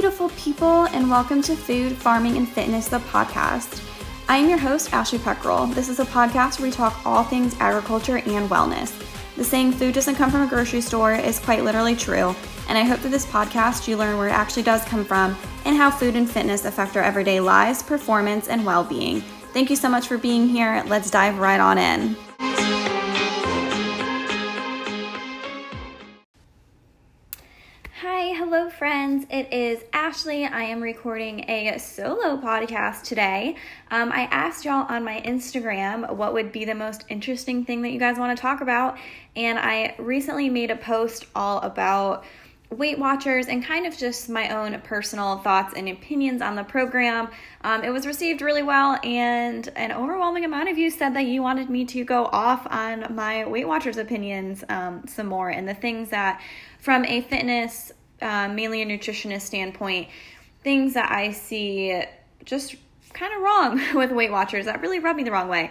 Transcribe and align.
beautiful 0.00 0.30
people, 0.30 0.86
and 0.94 1.10
welcome 1.10 1.42
to 1.42 1.54
Food, 1.54 1.94
Farming, 1.94 2.38
and 2.38 2.48
Fitness, 2.48 2.88
the 2.88 3.00
podcast. 3.00 3.86
I 4.30 4.38
am 4.38 4.48
your 4.48 4.56
host, 4.56 4.94
Ashley 4.94 5.18
Peckrell. 5.18 5.74
This 5.74 5.90
is 5.90 6.00
a 6.00 6.06
podcast 6.06 6.58
where 6.58 6.70
we 6.70 6.74
talk 6.74 7.04
all 7.04 7.22
things 7.22 7.54
agriculture 7.60 8.16
and 8.16 8.48
wellness. 8.48 8.98
The 9.36 9.44
saying 9.44 9.72
food 9.72 9.92
doesn't 9.92 10.14
come 10.14 10.30
from 10.30 10.40
a 10.40 10.46
grocery 10.46 10.80
store 10.80 11.12
is 11.12 11.38
quite 11.38 11.64
literally 11.64 11.94
true, 11.94 12.34
and 12.66 12.78
I 12.78 12.82
hope 12.82 13.00
that 13.00 13.10
this 13.10 13.26
podcast 13.26 13.86
you 13.86 13.98
learn 13.98 14.16
where 14.16 14.28
it 14.28 14.32
actually 14.32 14.62
does 14.62 14.82
come 14.86 15.04
from 15.04 15.36
and 15.66 15.76
how 15.76 15.90
food 15.90 16.16
and 16.16 16.28
fitness 16.28 16.64
affect 16.64 16.96
our 16.96 17.02
everyday 17.02 17.38
lives, 17.38 17.82
performance, 17.82 18.48
and 18.48 18.64
well 18.64 18.84
being. 18.84 19.20
Thank 19.52 19.68
you 19.68 19.76
so 19.76 19.90
much 19.90 20.08
for 20.08 20.16
being 20.16 20.48
here. 20.48 20.82
Let's 20.86 21.10
dive 21.10 21.38
right 21.38 21.60
on 21.60 21.76
in. 21.76 22.16
Friends. 28.80 29.26
It 29.28 29.52
is 29.52 29.84
Ashley. 29.92 30.46
I 30.46 30.62
am 30.62 30.80
recording 30.80 31.44
a 31.50 31.76
solo 31.76 32.38
podcast 32.38 33.02
today. 33.02 33.56
Um, 33.90 34.10
I 34.10 34.22
asked 34.30 34.64
y'all 34.64 34.86
on 34.88 35.04
my 35.04 35.20
Instagram 35.20 36.10
what 36.16 36.32
would 36.32 36.50
be 36.50 36.64
the 36.64 36.74
most 36.74 37.04
interesting 37.10 37.66
thing 37.66 37.82
that 37.82 37.90
you 37.90 37.98
guys 37.98 38.16
want 38.16 38.34
to 38.34 38.40
talk 38.40 38.62
about, 38.62 38.96
and 39.36 39.58
I 39.58 39.96
recently 39.98 40.48
made 40.48 40.70
a 40.70 40.76
post 40.76 41.26
all 41.34 41.58
about 41.60 42.24
Weight 42.70 42.98
Watchers 42.98 43.48
and 43.48 43.62
kind 43.62 43.84
of 43.84 43.98
just 43.98 44.30
my 44.30 44.48
own 44.48 44.80
personal 44.80 45.36
thoughts 45.40 45.74
and 45.76 45.86
opinions 45.86 46.40
on 46.40 46.54
the 46.54 46.64
program. 46.64 47.28
Um, 47.62 47.84
it 47.84 47.90
was 47.90 48.06
received 48.06 48.40
really 48.40 48.62
well, 48.62 48.98
and 49.04 49.68
an 49.76 49.92
overwhelming 49.92 50.46
amount 50.46 50.70
of 50.70 50.78
you 50.78 50.88
said 50.88 51.12
that 51.16 51.26
you 51.26 51.42
wanted 51.42 51.68
me 51.68 51.84
to 51.84 52.02
go 52.02 52.30
off 52.32 52.66
on 52.70 53.14
my 53.14 53.44
Weight 53.44 53.68
Watchers 53.68 53.98
opinions 53.98 54.64
um, 54.70 55.02
some 55.06 55.26
more 55.26 55.50
and 55.50 55.68
the 55.68 55.74
things 55.74 56.08
that, 56.08 56.40
from 56.78 57.04
a 57.04 57.20
fitness, 57.20 57.92
uh, 58.22 58.48
mainly 58.48 58.82
a 58.82 58.86
nutritionist 58.86 59.42
standpoint, 59.42 60.08
things 60.62 60.94
that 60.94 61.10
I 61.10 61.32
see 61.32 62.02
just 62.44 62.76
kind 63.12 63.34
of 63.34 63.42
wrong 63.42 63.80
with 63.94 64.12
Weight 64.12 64.30
Watchers 64.30 64.66
that 64.66 64.80
really 64.80 64.98
rub 64.98 65.16
me 65.16 65.24
the 65.24 65.32
wrong 65.32 65.48
way. 65.48 65.70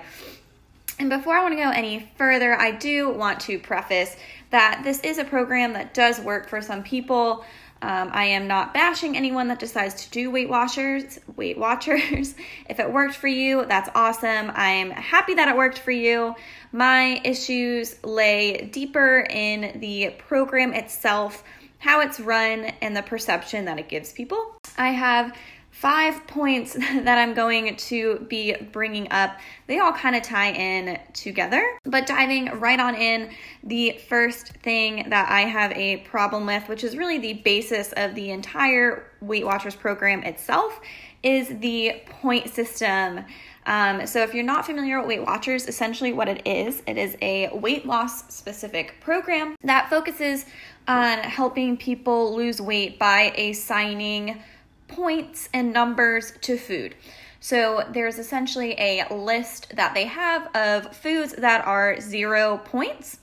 And 1.00 1.09
before 1.09 1.33
I 1.33 1.42
want 1.42 1.53
to 1.53 1.64
go 1.64 1.70
any 1.70 2.11
further, 2.17 2.53
I 2.53 2.72
do 2.72 3.09
want 3.09 3.39
to 3.42 3.58
preface 3.58 4.17
that 4.50 4.81
this 4.83 5.00
is 5.00 5.17
a 5.17 5.23
program 5.23 5.73
that 5.73 5.94
does 5.94 6.20
work 6.20 6.50
for 6.50 6.61
some 6.61 6.83
people. 6.83 7.45
Um, 7.81 8.09
I 8.11 8.25
am 8.25 8.47
not 8.47 8.73
bashing 8.73 9.16
anyone 9.16 9.47
that 9.47 9.59
decides 9.59 10.03
to 10.03 10.11
do 10.11 10.30
Weight 10.30 10.50
Watchers. 10.50 11.20
Weight 11.38 11.58
Watchers. 11.58 12.36
if 12.70 12.80
it 12.80 12.92
worked 12.92 13.16
for 13.16 13.27
you, 13.27 13.66
that's 13.66 13.89
awesome. 13.95 14.52
I'm 14.53 14.92
happy 14.92 15.36
that 15.36 15.47
it 15.47 15.55
worked 15.55 15.80
for 15.80 15.92
you. 15.92 16.36
My 16.73 17.22
issues 17.23 18.03
lay 18.03 18.66
deeper 18.66 19.25
in 19.30 19.80
the 19.80 20.14
program 20.17 20.73
itself, 20.73 21.44
how 21.80 22.02
it's 22.02 22.19
run, 22.19 22.66
and 22.81 22.95
the 22.95 23.02
perception 23.02 23.66
that 23.66 23.80
it 23.80 23.89
gives 23.89 24.11
people. 24.11 24.55
I 24.77 24.89
have 24.89 25.33
five 25.72 26.27
points 26.27 26.73
that 26.80 27.17
I'm 27.17 27.33
going 27.33 27.75
to 27.75 28.25
be 28.30 28.53
bringing 28.71 29.09
up. 29.11 29.39
They 29.67 29.80
all 29.80 29.94
kind 29.94 30.16
of 30.16 30.23
tie 30.23 30.52
in 30.52 30.99
together, 31.13 31.63
but 31.86 32.05
diving 32.05 32.59
right 32.59 32.80
on 32.80 32.95
in, 32.95 33.31
the 33.63 33.99
first 34.09 34.49
thing 34.58 35.09
that 35.09 35.31
I 35.31 35.41
have 35.41 35.71
a 35.71 35.97
problem 35.97 36.45
with, 36.45 36.67
which 36.67 36.83
is 36.83 36.97
really 36.97 37.17
the 37.17 37.33
basis 37.33 37.93
of 37.93 38.16
the 38.16 38.31
entire 38.31 39.05
Weight 39.21 39.45
Watchers 39.45 39.75
program 39.75 40.23
itself, 40.23 40.80
is 41.23 41.47
the 41.59 42.02
point 42.21 42.49
system. 42.49 43.25
Um, 43.70 44.08
so, 44.08 44.23
if 44.23 44.34
you're 44.34 44.44
not 44.44 44.66
familiar 44.66 45.00
with 45.00 45.08
Weight 45.08 45.22
Watchers, 45.22 45.67
essentially 45.67 46.12
what 46.12 46.28
it 46.28 46.42
is, 46.45 46.81
it 46.88 46.98
is 46.98 47.16
a 47.22 47.50
weight 47.56 47.86
loss 47.86 48.34
specific 48.34 49.00
program 49.00 49.56
that 49.61 49.92
focuses 49.92 50.48
on 50.88 51.20
helping 51.20 51.78
people 51.78 52.36
lose 52.36 52.59
weight 52.59 52.98
by 52.98 53.31
assigning 53.38 54.42
points 54.88 55.50
and 55.53 55.72
numbers 55.72 56.33
to 56.42 56.58
food. 56.58 56.95
So 57.42 57.86
there's 57.93 58.17
essentially 58.17 58.73
a 58.80 59.05
list 59.14 59.76
that 59.76 59.93
they 59.93 60.05
have 60.05 60.49
of 60.55 60.95
foods 60.95 61.33
that 61.33 61.64
are 61.67 62.02
zero 62.02 62.58
points. 62.66 63.20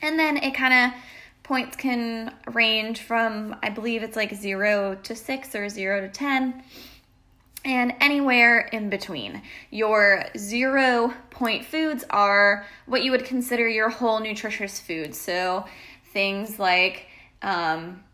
And 0.00 0.18
then 0.18 0.38
it 0.38 0.54
kind 0.54 0.72
of 0.72 0.98
points 1.42 1.76
can 1.76 2.34
range 2.52 3.02
from, 3.02 3.54
I 3.62 3.68
believe 3.68 4.02
it's 4.02 4.16
like 4.16 4.34
zero 4.34 4.94
to 5.02 5.14
six 5.14 5.54
or 5.54 5.68
zero 5.68 6.00
to 6.00 6.08
10, 6.08 6.64
and 7.66 7.94
anywhere 8.00 8.60
in 8.60 8.88
between. 8.88 9.42
Your 9.70 10.24
zero 10.38 11.12
point 11.30 11.66
foods 11.66 12.04
are 12.08 12.64
what 12.86 13.02
you 13.02 13.10
would 13.10 13.24
consider 13.24 13.68
your 13.68 13.90
whole 13.90 14.20
nutritious 14.20 14.78
foods. 14.78 15.20
So 15.20 15.66
things 16.12 16.60
like 16.60 17.08
um, 17.42 18.04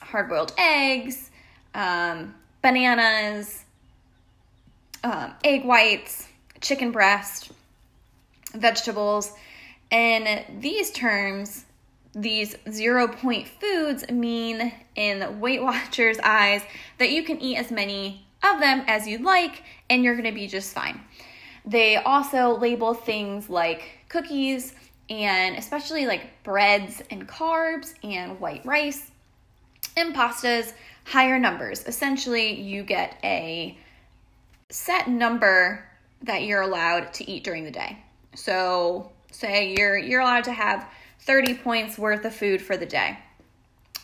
hard 0.00 0.28
boiled 0.28 0.52
eggs, 0.56 1.30
um, 1.74 2.34
bananas, 2.62 3.64
um, 5.02 5.34
egg 5.42 5.64
whites, 5.64 6.28
chicken 6.60 6.92
breast, 6.92 7.50
vegetables. 8.54 9.32
And 9.90 10.62
these 10.62 10.92
terms, 10.92 11.64
these 12.14 12.54
zero 12.70 13.08
point 13.08 13.48
foods, 13.48 14.08
mean 14.08 14.72
in 14.94 15.40
Weight 15.40 15.60
Watchers' 15.60 16.20
eyes 16.20 16.62
that 16.98 17.10
you 17.10 17.24
can 17.24 17.40
eat 17.40 17.56
as 17.56 17.72
many 17.72 18.24
of 18.42 18.60
them 18.60 18.84
as 18.86 19.06
you'd 19.06 19.22
like 19.22 19.62
and 19.88 20.04
you're 20.04 20.16
gonna 20.16 20.32
be 20.32 20.46
just 20.46 20.74
fine. 20.74 21.00
They 21.64 21.96
also 21.96 22.58
label 22.58 22.94
things 22.94 23.48
like 23.48 23.82
cookies 24.08 24.74
and 25.08 25.56
especially 25.56 26.06
like 26.06 26.42
breads 26.42 27.02
and 27.10 27.28
carbs 27.28 27.94
and 28.02 28.40
white 28.40 28.64
rice 28.64 29.10
and 29.96 30.14
pastas 30.14 30.72
higher 31.04 31.38
numbers. 31.38 31.84
Essentially, 31.86 32.60
you 32.60 32.82
get 32.82 33.18
a 33.22 33.76
set 34.70 35.08
number 35.08 35.84
that 36.22 36.44
you're 36.44 36.62
allowed 36.62 37.12
to 37.14 37.30
eat 37.30 37.44
during 37.44 37.64
the 37.64 37.70
day. 37.70 37.98
So, 38.34 39.10
say 39.30 39.74
you're 39.76 39.98
you're 39.98 40.20
allowed 40.20 40.44
to 40.44 40.52
have 40.52 40.88
30 41.20 41.54
points 41.54 41.98
worth 41.98 42.24
of 42.24 42.34
food 42.34 42.62
for 42.62 42.76
the 42.76 42.86
day. 42.86 43.18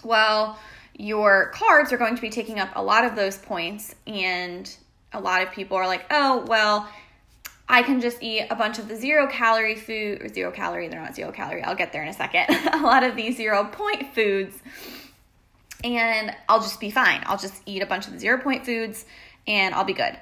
Well, 0.04 0.58
your 0.98 1.52
carbs 1.54 1.92
are 1.92 1.96
going 1.96 2.16
to 2.16 2.20
be 2.20 2.28
taking 2.28 2.60
up 2.60 2.70
a 2.74 2.82
lot 2.82 3.04
of 3.04 3.16
those 3.16 3.38
points 3.38 3.94
and 4.06 4.70
a 5.12 5.20
lot 5.20 5.42
of 5.42 5.50
people 5.52 5.78
are 5.78 5.86
like, 5.86 6.04
"Oh, 6.10 6.44
well, 6.46 6.86
I 7.68 7.82
can 7.82 8.00
just 8.00 8.22
eat 8.22 8.46
a 8.50 8.54
bunch 8.54 8.78
of 8.78 8.88
the 8.88 8.96
zero 8.96 9.26
calorie 9.26 9.76
food 9.76 10.22
or 10.22 10.28
zero 10.28 10.50
calorie, 10.50 10.88
they're 10.88 11.00
not 11.00 11.14
zero 11.14 11.32
calorie. 11.32 11.62
I'll 11.62 11.74
get 11.74 11.92
there 11.92 12.02
in 12.02 12.08
a 12.08 12.14
second. 12.14 12.46
a 12.72 12.80
lot 12.82 13.04
of 13.04 13.14
these 13.14 13.36
zero 13.36 13.64
point 13.64 14.14
foods 14.14 14.58
and 15.84 16.34
I'll 16.48 16.60
just 16.60 16.80
be 16.80 16.90
fine. 16.90 17.22
I'll 17.26 17.38
just 17.38 17.62
eat 17.66 17.82
a 17.82 17.86
bunch 17.86 18.06
of 18.06 18.14
the 18.14 18.18
zero 18.18 18.38
point 18.38 18.64
foods 18.64 19.04
and 19.46 19.74
I'll 19.74 19.84
be 19.84 19.92
good. 19.92 20.18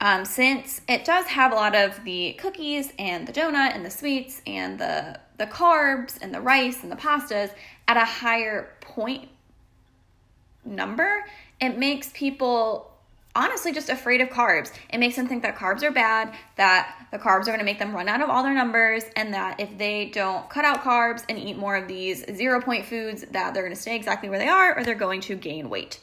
Um, 0.00 0.24
since 0.24 0.80
it 0.88 1.04
does 1.04 1.26
have 1.26 1.52
a 1.52 1.54
lot 1.54 1.74
of 1.74 2.02
the 2.04 2.34
cookies 2.34 2.92
and 2.98 3.26
the 3.26 3.32
donut 3.32 3.74
and 3.74 3.84
the 3.84 3.90
sweets 3.90 4.42
and 4.46 4.78
the 4.78 5.20
the 5.38 5.46
carbs 5.46 6.18
and 6.22 6.34
the 6.34 6.40
rice 6.40 6.82
and 6.82 6.90
the 6.90 6.96
pastas 6.96 7.50
at 7.88 7.98
a 7.98 8.04
higher 8.04 8.70
point 8.80 9.28
number, 10.66 11.24
it 11.60 11.78
makes 11.78 12.10
people 12.12 12.92
honestly 13.36 13.70
just 13.70 13.90
afraid 13.90 14.20
of 14.20 14.30
carbs. 14.30 14.72
It 14.92 14.98
makes 14.98 15.14
them 15.14 15.28
think 15.28 15.42
that 15.42 15.56
carbs 15.56 15.82
are 15.82 15.90
bad, 15.90 16.34
that 16.56 17.06
the 17.12 17.18
carbs 17.18 17.42
are 17.42 17.46
going 17.46 17.58
to 17.58 17.64
make 17.64 17.78
them 17.78 17.94
run 17.94 18.08
out 18.08 18.22
of 18.22 18.30
all 18.30 18.42
their 18.42 18.54
numbers, 18.54 19.04
and 19.14 19.32
that 19.34 19.60
if 19.60 19.76
they 19.78 20.06
don't 20.06 20.48
cut 20.48 20.64
out 20.64 20.82
carbs 20.82 21.24
and 21.28 21.38
eat 21.38 21.56
more 21.56 21.76
of 21.76 21.86
these 21.86 22.24
zero 22.34 22.60
point 22.60 22.86
foods, 22.86 23.24
that 23.30 23.54
they're 23.54 23.62
going 23.62 23.74
to 23.74 23.80
stay 23.80 23.94
exactly 23.94 24.28
where 24.28 24.38
they 24.38 24.48
are 24.48 24.76
or 24.76 24.82
they're 24.82 24.94
going 24.94 25.20
to 25.22 25.36
gain 25.36 25.68
weight. 25.68 26.00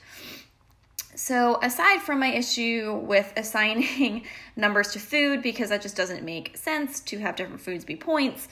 So, 1.15 1.59
aside 1.61 2.01
from 2.01 2.19
my 2.19 2.33
issue 2.33 2.99
with 3.03 3.31
assigning 3.37 4.23
numbers 4.55 4.93
to 4.93 4.99
food, 4.99 5.41
because 5.41 5.69
that 5.69 5.81
just 5.81 5.95
doesn't 5.95 6.23
make 6.23 6.57
sense 6.57 6.99
to 7.01 7.19
have 7.19 7.35
different 7.35 7.61
foods 7.61 7.85
be 7.85 7.95
points, 7.95 8.47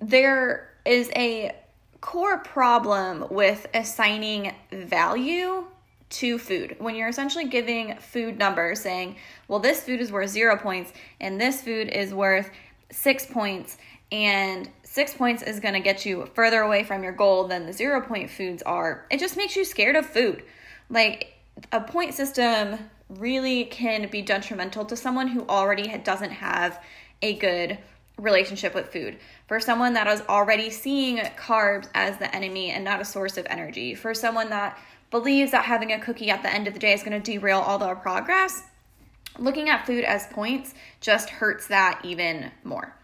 there 0.00 0.70
is 0.84 1.10
a 1.14 1.54
core 2.00 2.38
problem 2.38 3.26
with 3.30 3.66
assigning 3.74 4.54
value 4.70 5.66
to 6.10 6.38
food. 6.38 6.76
When 6.78 6.94
you're 6.94 7.08
essentially 7.08 7.48
giving 7.48 7.96
food 7.96 8.38
numbers 8.38 8.80
saying, 8.80 9.16
well, 9.46 9.58
this 9.58 9.82
food 9.82 10.00
is 10.00 10.10
worth 10.10 10.30
zero 10.30 10.56
points 10.56 10.92
and 11.20 11.40
this 11.40 11.60
food 11.60 11.88
is 11.88 12.14
worth 12.14 12.50
six 12.90 13.26
points, 13.26 13.76
and 14.10 14.70
six 14.82 15.12
points 15.12 15.42
is 15.42 15.60
going 15.60 15.74
to 15.74 15.80
get 15.80 16.06
you 16.06 16.30
further 16.34 16.62
away 16.62 16.82
from 16.82 17.02
your 17.02 17.12
goal 17.12 17.46
than 17.46 17.66
the 17.66 17.72
zero 17.72 18.00
point 18.00 18.30
foods 18.30 18.62
are, 18.62 19.06
it 19.10 19.20
just 19.20 19.36
makes 19.36 19.54
you 19.54 19.64
scared 19.64 19.96
of 19.96 20.06
food. 20.06 20.42
Like 20.88 21.34
a 21.72 21.80
point 21.80 22.14
system 22.14 22.78
really 23.10 23.64
can 23.64 24.08
be 24.08 24.22
detrimental 24.22 24.84
to 24.86 24.96
someone 24.96 25.28
who 25.28 25.46
already 25.46 25.96
doesn't 25.98 26.30
have 26.30 26.82
a 27.20 27.34
good 27.34 27.76
relationship 28.16 28.74
with 28.74 28.92
food. 28.92 29.18
For 29.48 29.58
someone 29.58 29.94
that 29.94 30.06
is 30.06 30.22
already 30.28 30.68
seeing 30.68 31.16
carbs 31.36 31.88
as 31.94 32.18
the 32.18 32.34
enemy 32.36 32.70
and 32.70 32.84
not 32.84 33.00
a 33.00 33.04
source 33.04 33.38
of 33.38 33.46
energy. 33.48 33.94
For 33.94 34.12
someone 34.12 34.50
that 34.50 34.78
believes 35.10 35.52
that 35.52 35.64
having 35.64 35.90
a 35.90 35.98
cookie 35.98 36.30
at 36.30 36.42
the 36.42 36.52
end 36.52 36.68
of 36.68 36.74
the 36.74 36.80
day 36.80 36.92
is 36.92 37.02
going 37.02 37.20
to 37.20 37.32
derail 37.32 37.60
all 37.60 37.78
their 37.78 37.96
progress, 37.96 38.64
looking 39.38 39.70
at 39.70 39.86
food 39.86 40.04
as 40.04 40.26
points 40.26 40.74
just 41.00 41.30
hurts 41.30 41.66
that 41.68 42.00
even 42.04 42.50
more. 42.62 42.94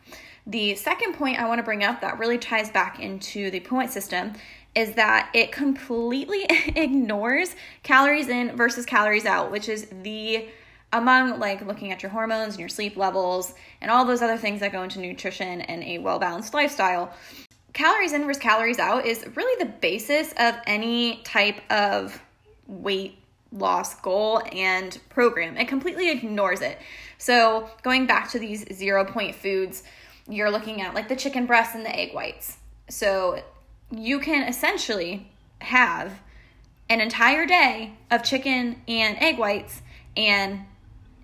The 0.46 0.74
second 0.74 1.14
point 1.14 1.38
I 1.38 1.48
want 1.48 1.60
to 1.60 1.62
bring 1.62 1.82
up 1.82 2.02
that 2.02 2.18
really 2.18 2.36
ties 2.36 2.70
back 2.70 3.00
into 3.00 3.50
the 3.50 3.60
point 3.60 3.90
system 3.90 4.34
is 4.74 4.94
that 4.96 5.30
it 5.32 5.50
completely 5.50 6.44
ignores 6.76 7.56
calories 7.82 8.28
in 8.28 8.54
versus 8.54 8.84
calories 8.84 9.24
out, 9.24 9.50
which 9.50 9.70
is 9.70 9.86
the 10.02 10.48
among 10.94 11.40
like 11.40 11.66
looking 11.66 11.90
at 11.90 12.02
your 12.02 12.10
hormones 12.10 12.54
and 12.54 12.60
your 12.60 12.68
sleep 12.68 12.96
levels 12.96 13.52
and 13.80 13.90
all 13.90 14.04
those 14.04 14.22
other 14.22 14.38
things 14.38 14.60
that 14.60 14.72
go 14.72 14.82
into 14.82 15.00
nutrition 15.00 15.60
and 15.62 15.82
a 15.82 15.98
well 15.98 16.18
balanced 16.18 16.54
lifestyle. 16.54 17.12
Calories 17.72 18.12
in 18.12 18.24
versus 18.24 18.40
calories 18.40 18.78
out 18.78 19.04
is 19.04 19.26
really 19.34 19.64
the 19.64 19.70
basis 19.70 20.32
of 20.38 20.54
any 20.66 21.20
type 21.24 21.60
of 21.70 22.22
weight 22.68 23.18
loss 23.50 23.96
goal 24.00 24.40
and 24.52 24.98
program. 25.08 25.56
It 25.56 25.66
completely 25.66 26.10
ignores 26.10 26.60
it. 26.60 26.78
So, 27.18 27.68
going 27.82 28.06
back 28.06 28.30
to 28.30 28.38
these 28.38 28.64
zero 28.72 29.04
point 29.04 29.34
foods, 29.34 29.82
you're 30.28 30.50
looking 30.50 30.80
at 30.80 30.94
like 30.94 31.08
the 31.08 31.16
chicken 31.16 31.46
breasts 31.46 31.74
and 31.74 31.84
the 31.84 31.94
egg 31.94 32.14
whites. 32.14 32.58
So, 32.88 33.42
you 33.90 34.20
can 34.20 34.48
essentially 34.48 35.28
have 35.60 36.20
an 36.88 37.00
entire 37.00 37.46
day 37.46 37.94
of 38.10 38.22
chicken 38.22 38.82
and 38.86 39.16
egg 39.18 39.38
whites 39.38 39.82
and 40.16 40.60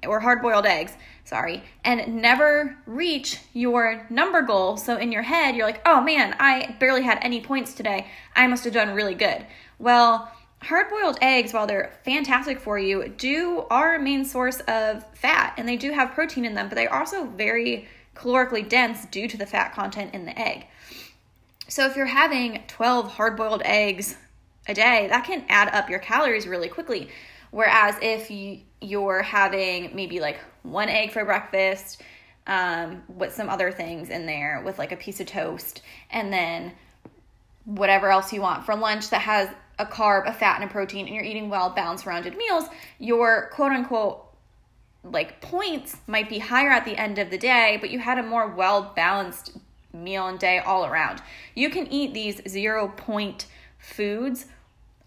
or 0.06 0.20
hard 0.20 0.42
boiled 0.42 0.66
eggs, 0.66 0.92
sorry, 1.24 1.62
and 1.84 2.16
never 2.20 2.76
reach 2.86 3.38
your 3.52 4.06
number 4.10 4.42
goal. 4.42 4.76
So 4.76 4.96
in 4.96 5.12
your 5.12 5.22
head, 5.22 5.54
you're 5.54 5.66
like, 5.66 5.82
oh 5.86 6.00
man, 6.00 6.34
I 6.38 6.76
barely 6.78 7.02
had 7.02 7.18
any 7.22 7.40
points 7.40 7.74
today. 7.74 8.06
I 8.34 8.46
must 8.46 8.64
have 8.64 8.72
done 8.72 8.94
really 8.94 9.14
good. 9.14 9.46
Well, 9.78 10.30
hard 10.62 10.90
boiled 10.90 11.18
eggs, 11.22 11.52
while 11.52 11.66
they're 11.66 11.98
fantastic 12.04 12.60
for 12.60 12.78
you, 12.78 13.08
do 13.08 13.64
are 13.70 13.96
a 13.96 14.00
main 14.00 14.24
source 14.24 14.60
of 14.60 15.04
fat 15.16 15.54
and 15.56 15.68
they 15.68 15.76
do 15.76 15.92
have 15.92 16.12
protein 16.12 16.44
in 16.44 16.54
them, 16.54 16.68
but 16.68 16.74
they're 16.76 16.92
also 16.92 17.24
very 17.24 17.88
calorically 18.14 18.68
dense 18.68 19.06
due 19.06 19.28
to 19.28 19.36
the 19.36 19.46
fat 19.46 19.72
content 19.72 20.14
in 20.14 20.26
the 20.26 20.38
egg. 20.38 20.66
So 21.68 21.86
if 21.86 21.96
you're 21.96 22.06
having 22.06 22.62
12 22.66 23.12
hard 23.12 23.36
boiled 23.36 23.62
eggs 23.64 24.16
a 24.70 24.74
day, 24.74 25.08
that 25.08 25.24
can 25.24 25.44
add 25.48 25.68
up 25.74 25.90
your 25.90 25.98
calories 25.98 26.46
really 26.46 26.68
quickly. 26.68 27.08
Whereas 27.50 27.96
if 28.00 28.30
you, 28.30 28.60
you're 28.80 29.22
having 29.22 29.94
maybe 29.94 30.20
like 30.20 30.38
one 30.62 30.88
egg 30.88 31.10
for 31.10 31.24
breakfast 31.24 32.02
um, 32.46 33.02
with 33.08 33.34
some 33.34 33.48
other 33.48 33.70
things 33.72 34.08
in 34.08 34.26
there, 34.26 34.62
with 34.64 34.78
like 34.78 34.92
a 34.92 34.96
piece 34.96 35.20
of 35.20 35.26
toast, 35.26 35.82
and 36.10 36.32
then 36.32 36.72
whatever 37.64 38.10
else 38.10 38.32
you 38.32 38.40
want 38.40 38.64
for 38.64 38.74
lunch 38.74 39.10
that 39.10 39.20
has 39.20 39.48
a 39.78 39.86
carb, 39.86 40.28
a 40.28 40.32
fat, 40.32 40.60
and 40.60 40.70
a 40.70 40.72
protein, 40.72 41.06
and 41.06 41.14
you're 41.14 41.24
eating 41.24 41.48
well 41.48 41.70
balanced, 41.70 42.06
rounded 42.06 42.36
meals, 42.36 42.64
your 42.98 43.50
quote 43.52 43.72
unquote 43.72 44.26
like 45.02 45.40
points 45.40 45.96
might 46.06 46.28
be 46.28 46.38
higher 46.38 46.70
at 46.70 46.84
the 46.84 46.96
end 46.96 47.18
of 47.18 47.30
the 47.30 47.38
day, 47.38 47.78
but 47.80 47.90
you 47.90 47.98
had 47.98 48.18
a 48.18 48.22
more 48.22 48.48
well 48.48 48.92
balanced 48.94 49.56
meal 49.92 50.26
and 50.26 50.38
day 50.38 50.58
all 50.58 50.84
around. 50.84 51.22
You 51.54 51.70
can 51.70 51.86
eat 51.86 52.14
these 52.14 52.40
zero 52.48 52.88
point 52.88 53.46
foods 53.78 54.46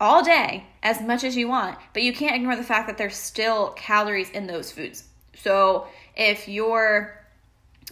all 0.04 0.22
day 0.22 0.66
as 0.84 1.02
much 1.02 1.24
as 1.24 1.38
you 1.38 1.48
want, 1.48 1.78
but 1.94 2.04
you 2.04 2.12
can't 2.12 2.36
ignore 2.36 2.58
the 2.58 2.64
fact 2.64 2.88
that 2.88 2.98
there's 2.98 3.16
still 3.16 3.70
calories 3.70 4.30
in 4.32 4.48
those 4.48 4.70
foods. 4.70 5.06
So 5.34 5.88
if 6.18 6.50
your 6.50 7.26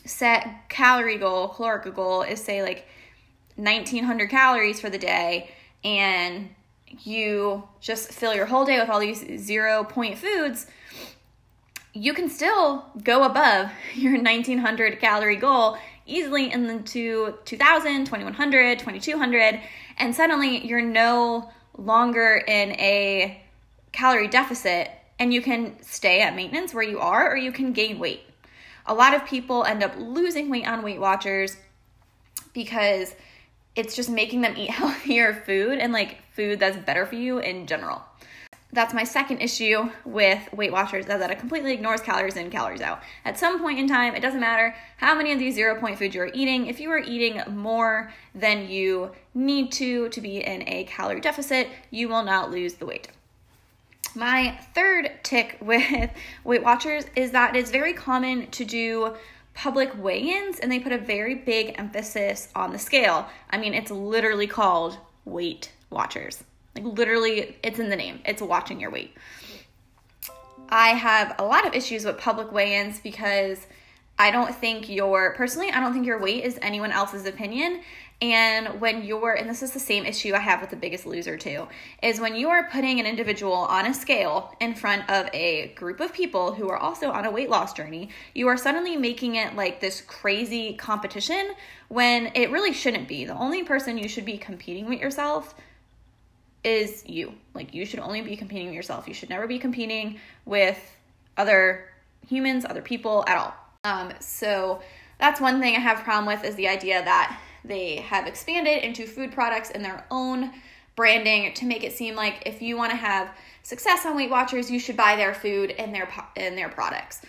set 0.05 0.67
calorie 0.67 1.17
goal, 1.17 1.47
caloric 1.47 1.95
goal 1.95 2.23
is 2.23 2.43
say 2.43 2.63
like 2.63 2.85
1900 3.55 4.29
calories 4.29 4.81
for 4.81 4.89
the 4.89 4.97
day 4.97 5.51
and 5.85 6.49
you 6.99 7.63
just 7.79 8.11
fill 8.11 8.35
your 8.35 8.45
whole 8.45 8.65
day 8.65 8.77
with 8.77 8.89
all 8.89 8.99
these 8.99 9.25
zero 9.41 9.85
point 9.85 10.17
foods, 10.17 10.67
you 11.93 12.13
can 12.13 12.29
still 12.29 12.87
go 13.03 13.23
above 13.23 13.71
your 13.95 14.21
1900 14.21 14.99
calorie 14.99 15.37
goal 15.37 15.77
easily 16.05 16.51
into 16.51 17.37
2000, 17.45 18.05
2100, 18.05 18.79
2200, 18.79 19.61
and 19.97 20.13
suddenly 20.13 20.65
you're 20.67 20.81
no 20.81 21.49
longer 21.77 22.43
in 22.47 22.71
a 22.71 23.41
calorie 23.91 24.27
deficit 24.27 24.89
and 25.19 25.33
you 25.33 25.41
can 25.41 25.81
stay 25.81 26.21
at 26.21 26.35
maintenance 26.35 26.73
where 26.73 26.83
you 26.83 26.99
are 26.99 27.31
or 27.31 27.37
you 27.37 27.51
can 27.51 27.73
gain 27.73 27.99
weight. 27.99 28.21
A 28.85 28.93
lot 28.93 29.13
of 29.13 29.25
people 29.25 29.63
end 29.63 29.83
up 29.83 29.93
losing 29.97 30.49
weight 30.49 30.67
on 30.67 30.81
Weight 30.81 30.99
Watchers 30.99 31.57
because 32.53 33.13
it's 33.75 33.95
just 33.95 34.09
making 34.09 34.41
them 34.41 34.55
eat 34.57 34.69
healthier 34.71 35.33
food 35.45 35.77
and 35.79 35.93
like 35.93 36.17
food 36.33 36.59
that's 36.59 36.77
better 36.77 37.05
for 37.05 37.15
you 37.15 37.39
in 37.39 37.67
general. 37.67 38.01
That's 38.73 38.93
my 38.93 39.03
second 39.03 39.39
issue 39.39 39.89
with 40.05 40.51
Weight 40.53 40.71
Watchers, 40.71 41.05
is 41.05 41.09
that 41.09 41.29
it 41.29 41.39
completely 41.39 41.73
ignores 41.73 41.99
calories 41.99 42.37
in, 42.37 42.49
calories 42.49 42.79
out. 42.79 43.01
At 43.25 43.37
some 43.37 43.59
point 43.59 43.79
in 43.79 43.87
time, 43.87 44.15
it 44.15 44.21
doesn't 44.21 44.39
matter 44.39 44.73
how 44.97 45.13
many 45.13 45.33
of 45.33 45.39
these 45.39 45.55
zero 45.55 45.77
point 45.77 45.99
foods 45.99 46.15
you're 46.15 46.31
eating. 46.33 46.67
If 46.67 46.79
you 46.79 46.89
are 46.91 46.99
eating 46.99 47.41
more 47.49 48.13
than 48.33 48.69
you 48.69 49.11
need 49.33 49.73
to 49.73 50.07
to 50.09 50.21
be 50.21 50.37
in 50.37 50.67
a 50.67 50.85
calorie 50.85 51.19
deficit, 51.19 51.67
you 51.89 52.07
will 52.07 52.23
not 52.23 52.49
lose 52.49 52.75
the 52.75 52.85
weight. 52.85 53.09
My 54.15 54.57
third 54.73 55.19
tick 55.23 55.57
with 55.61 56.09
Weight 56.45 56.63
Watchers 56.63 57.05
is 57.15 57.31
that 57.31 57.55
it's 57.57 57.71
very 57.71 57.93
common 57.93 58.49
to 58.51 58.63
do 58.63 59.15
public 59.53 60.01
weigh 60.01 60.21
ins 60.21 60.59
and 60.59 60.71
they 60.71 60.79
put 60.79 60.93
a 60.93 60.97
very 60.97 61.35
big 61.35 61.75
emphasis 61.77 62.47
on 62.55 62.71
the 62.71 62.79
scale. 62.79 63.27
I 63.49 63.57
mean, 63.57 63.73
it's 63.73 63.91
literally 63.91 64.47
called 64.47 64.97
Weight 65.25 65.73
Watchers. 65.89 66.45
Like 66.75 66.85
literally, 66.85 67.57
it's 67.63 67.79
in 67.79 67.89
the 67.89 67.95
name. 67.95 68.21
It's 68.25 68.41
watching 68.41 68.79
your 68.79 68.91
weight. 68.91 69.15
I 70.69 70.89
have 70.89 71.35
a 71.37 71.43
lot 71.43 71.67
of 71.67 71.73
issues 71.73 72.05
with 72.05 72.17
public 72.17 72.51
weigh-ins 72.51 72.99
because 72.99 73.67
I 74.17 74.31
don't 74.31 74.55
think 74.55 74.87
your 74.87 75.33
personally, 75.35 75.69
I 75.71 75.79
don't 75.79 75.93
think 75.93 76.05
your 76.05 76.19
weight 76.19 76.43
is 76.43 76.57
anyone 76.61 76.91
else's 76.91 77.25
opinion. 77.25 77.81
And 78.21 78.79
when 78.79 79.03
you're, 79.03 79.33
and 79.33 79.49
this 79.49 79.63
is 79.63 79.71
the 79.71 79.79
same 79.79 80.05
issue 80.05 80.35
I 80.35 80.39
have 80.39 80.61
with 80.61 80.69
the 80.69 80.75
biggest 80.75 81.07
loser 81.07 81.37
too, 81.37 81.67
is 82.03 82.19
when 82.19 82.35
you 82.35 82.49
are 82.49 82.69
putting 82.69 82.99
an 82.99 83.07
individual 83.07 83.53
on 83.53 83.87
a 83.87 83.93
scale 83.95 84.55
in 84.59 84.75
front 84.75 85.09
of 85.09 85.27
a 85.33 85.69
group 85.69 85.99
of 85.99 86.13
people 86.13 86.53
who 86.53 86.69
are 86.69 86.77
also 86.77 87.09
on 87.09 87.25
a 87.25 87.31
weight 87.31 87.49
loss 87.49 87.73
journey, 87.73 88.09
you 88.35 88.47
are 88.47 88.57
suddenly 88.57 88.95
making 88.95 89.35
it 89.35 89.55
like 89.55 89.79
this 89.79 90.01
crazy 90.01 90.75
competition 90.75 91.53
when 91.87 92.31
it 92.35 92.51
really 92.51 92.73
shouldn't 92.73 93.07
be. 93.07 93.25
The 93.25 93.33
only 93.33 93.63
person 93.63 93.97
you 93.97 94.07
should 94.07 94.25
be 94.25 94.37
competing 94.37 94.87
with 94.87 94.99
yourself 94.99 95.55
is 96.63 97.03
you. 97.07 97.33
Like 97.53 97.73
you 97.73 97.85
should 97.85 97.99
only 97.99 98.21
be 98.21 98.35
competing 98.35 98.67
with 98.67 98.75
yourself. 98.75 99.07
You 99.07 99.13
should 99.13 99.29
never 99.29 99.47
be 99.47 99.59
competing 99.59 100.19
with 100.45 100.79
other 101.37 101.85
humans, 102.27 102.65
other 102.65 102.81
people 102.81 103.23
at 103.27 103.37
all. 103.37 103.53
Um, 103.83 104.13
so 104.19 104.81
that's 105.19 105.41
one 105.41 105.59
thing 105.59 105.75
I 105.75 105.79
have 105.79 105.99
a 105.99 106.03
problem 106.03 106.25
with 106.25 106.43
is 106.43 106.55
the 106.55 106.67
idea 106.67 107.03
that 107.03 107.39
they 107.63 107.97
have 107.97 108.27
expanded 108.27 108.83
into 108.83 109.05
food 109.05 109.31
products 109.31 109.69
in 109.69 109.81
their 109.81 110.05
own 110.11 110.51
branding 110.95 111.53
to 111.53 111.65
make 111.65 111.83
it 111.83 111.93
seem 111.93 112.15
like 112.15 112.43
if 112.45 112.61
you 112.61 112.77
want 112.77 112.91
to 112.91 112.97
have 112.97 113.29
success 113.63 114.05
on 114.05 114.15
Weight 114.15 114.29
Watchers, 114.29 114.69
you 114.69 114.79
should 114.79 114.97
buy 114.97 115.15
their 115.15 115.33
food 115.33 115.71
and 115.71 115.93
their 115.93 116.09
and 116.35 116.57
their 116.57 116.69
products. 116.69 117.21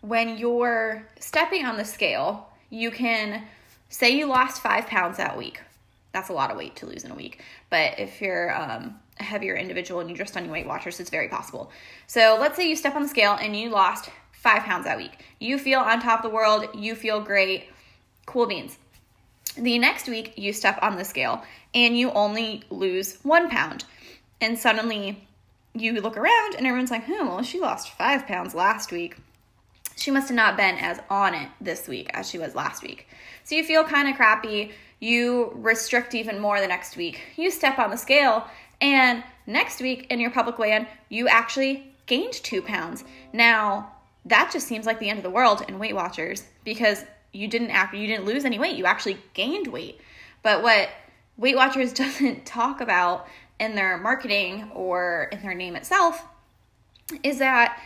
When 0.00 0.38
you're 0.38 1.04
stepping 1.18 1.64
on 1.64 1.76
the 1.76 1.84
scale, 1.84 2.48
you 2.70 2.90
can 2.90 3.44
say 3.88 4.10
you 4.10 4.26
lost 4.26 4.62
five 4.62 4.86
pounds 4.86 5.16
that 5.16 5.36
week 5.36 5.60
that's 6.12 6.28
a 6.28 6.32
lot 6.32 6.50
of 6.50 6.56
weight 6.56 6.76
to 6.76 6.86
lose 6.86 7.04
in 7.04 7.10
a 7.10 7.14
week. 7.14 7.42
But 7.70 7.98
if 7.98 8.20
you're 8.20 8.54
um, 8.54 8.98
a 9.20 9.22
heavier 9.22 9.54
individual 9.54 10.00
and 10.00 10.08
you're 10.08 10.18
just 10.18 10.36
on 10.36 10.44
your 10.44 10.52
Weight 10.52 10.66
Watchers, 10.66 11.00
it's 11.00 11.10
very 11.10 11.28
possible. 11.28 11.70
So 12.06 12.36
let's 12.40 12.56
say 12.56 12.68
you 12.68 12.76
step 12.76 12.94
on 12.94 13.02
the 13.02 13.08
scale 13.08 13.36
and 13.40 13.54
you 13.54 13.70
lost 13.70 14.10
five 14.32 14.62
pounds 14.62 14.84
that 14.84 14.96
week. 14.96 15.24
You 15.38 15.58
feel 15.58 15.80
on 15.80 16.00
top 16.00 16.24
of 16.24 16.30
the 16.30 16.34
world, 16.34 16.68
you 16.74 16.94
feel 16.94 17.20
great, 17.20 17.68
cool 18.26 18.46
beans. 18.46 18.78
The 19.56 19.78
next 19.78 20.08
week, 20.08 20.34
you 20.36 20.52
step 20.52 20.78
on 20.82 20.96
the 20.96 21.04
scale 21.04 21.42
and 21.74 21.98
you 21.98 22.10
only 22.12 22.62
lose 22.70 23.18
one 23.22 23.50
pound. 23.50 23.84
And 24.40 24.58
suddenly 24.58 25.26
you 25.74 26.00
look 26.00 26.16
around 26.16 26.54
and 26.54 26.66
everyone's 26.66 26.90
like, 26.90 27.04
hmm, 27.04 27.26
well, 27.26 27.42
she 27.42 27.60
lost 27.60 27.90
five 27.90 28.26
pounds 28.26 28.54
last 28.54 28.92
week. 28.92 29.16
She 29.98 30.10
must 30.10 30.28
have 30.28 30.36
not 30.36 30.56
been 30.56 30.76
as 30.76 31.00
on 31.10 31.34
it 31.34 31.48
this 31.60 31.88
week 31.88 32.10
as 32.14 32.30
she 32.30 32.38
was 32.38 32.54
last 32.54 32.82
week. 32.82 33.08
So 33.44 33.54
you 33.54 33.64
feel 33.64 33.84
kind 33.84 34.08
of 34.08 34.16
crappy 34.16 34.72
you 35.00 35.52
restrict 35.54 36.14
even 36.14 36.40
more 36.40 36.60
the 36.60 36.66
next 36.66 36.96
week. 36.96 37.20
You 37.36 37.50
step 37.50 37.78
on 37.78 37.90
the 37.90 37.96
scale, 37.96 38.46
and 38.80 39.22
next 39.46 39.80
week 39.80 40.06
in 40.10 40.20
your 40.20 40.30
public 40.30 40.58
weigh 40.58 40.72
in, 40.72 40.86
you 41.08 41.28
actually 41.28 41.92
gained 42.06 42.32
two 42.32 42.62
pounds. 42.62 43.04
Now, 43.32 43.92
that 44.24 44.50
just 44.52 44.66
seems 44.66 44.86
like 44.86 44.98
the 44.98 45.08
end 45.08 45.18
of 45.18 45.22
the 45.22 45.30
world 45.30 45.64
in 45.68 45.78
Weight 45.78 45.94
Watchers 45.94 46.44
because 46.64 47.04
you 47.32 47.48
didn't 47.48 47.70
act, 47.70 47.94
you 47.94 48.06
didn't 48.06 48.24
lose 48.24 48.44
any 48.44 48.58
weight. 48.58 48.76
You 48.76 48.86
actually 48.86 49.18
gained 49.34 49.68
weight. 49.68 50.00
But 50.42 50.62
what 50.62 50.88
Weight 51.36 51.56
Watchers 51.56 51.92
doesn't 51.94 52.44
talk 52.44 52.80
about 52.80 53.28
in 53.60 53.74
their 53.74 53.98
marketing 53.98 54.70
or 54.74 55.28
in 55.32 55.42
their 55.42 55.54
name 55.54 55.76
itself 55.76 56.24
is 57.22 57.38
that 57.38 57.80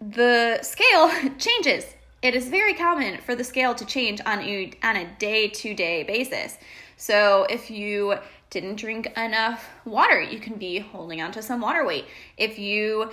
the 0.00 0.60
scale 0.62 1.10
changes 1.38 1.84
it 2.20 2.34
is 2.34 2.48
very 2.48 2.74
common 2.74 3.18
for 3.20 3.36
the 3.36 3.44
scale 3.44 3.74
to 3.76 3.84
change 3.84 4.20
on 4.26 4.40
a, 4.40 4.72
on 4.82 4.96
a 4.96 5.04
day 5.18 5.48
to 5.48 5.72
day 5.74 6.02
basis. 6.02 6.58
So 6.96 7.46
if 7.48 7.70
you 7.70 8.16
didn't 8.50 8.76
drink 8.76 9.12
enough 9.16 9.68
water, 9.84 10.20
you 10.20 10.40
can 10.40 10.54
be 10.54 10.78
holding 10.78 11.22
on 11.22 11.30
to 11.32 11.42
some 11.42 11.60
water 11.60 11.86
weight. 11.86 12.06
If 12.36 12.58
you 12.58 13.12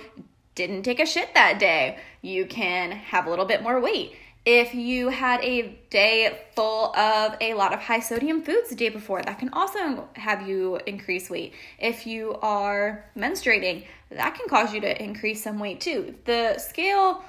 didn't 0.56 0.82
take 0.82 0.98
a 0.98 1.06
shit 1.06 1.34
that 1.34 1.60
day, 1.60 1.98
you 2.20 2.46
can 2.46 2.90
have 2.90 3.26
a 3.26 3.30
little 3.30 3.44
bit 3.44 3.62
more 3.62 3.80
weight. 3.80 4.16
If 4.44 4.74
you 4.74 5.08
had 5.08 5.40
a 5.44 5.76
day 5.90 6.38
full 6.54 6.94
of 6.96 7.36
a 7.40 7.54
lot 7.54 7.74
of 7.74 7.80
high 7.80 8.00
sodium 8.00 8.42
foods 8.42 8.70
the 8.70 8.76
day 8.76 8.88
before, 8.88 9.22
that 9.22 9.38
can 9.38 9.50
also 9.52 10.08
have 10.14 10.48
you 10.48 10.80
increase 10.86 11.28
weight. 11.28 11.52
If 11.78 12.06
you 12.06 12.34
are 12.42 13.04
menstruating, 13.16 13.84
that 14.10 14.34
can 14.34 14.48
cause 14.48 14.72
you 14.72 14.80
to 14.80 15.02
increase 15.02 15.42
some 15.42 15.58
weight 15.58 15.80
too. 15.80 16.14
The 16.24 16.58
scale 16.58 17.24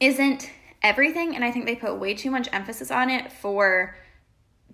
isn't 0.00 0.50
everything, 0.82 1.34
and 1.34 1.44
I 1.44 1.50
think 1.50 1.66
they 1.66 1.74
put 1.74 1.98
way 1.98 2.14
too 2.14 2.30
much 2.30 2.48
emphasis 2.52 2.90
on 2.90 3.10
it 3.10 3.32
for 3.32 3.96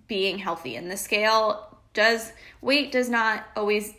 being 0.07 0.37
healthy. 0.37 0.75
And 0.75 0.91
the 0.91 0.97
scale 0.97 1.77
does, 1.93 2.31
weight 2.61 2.91
does 2.91 3.09
not 3.09 3.45
always 3.55 3.93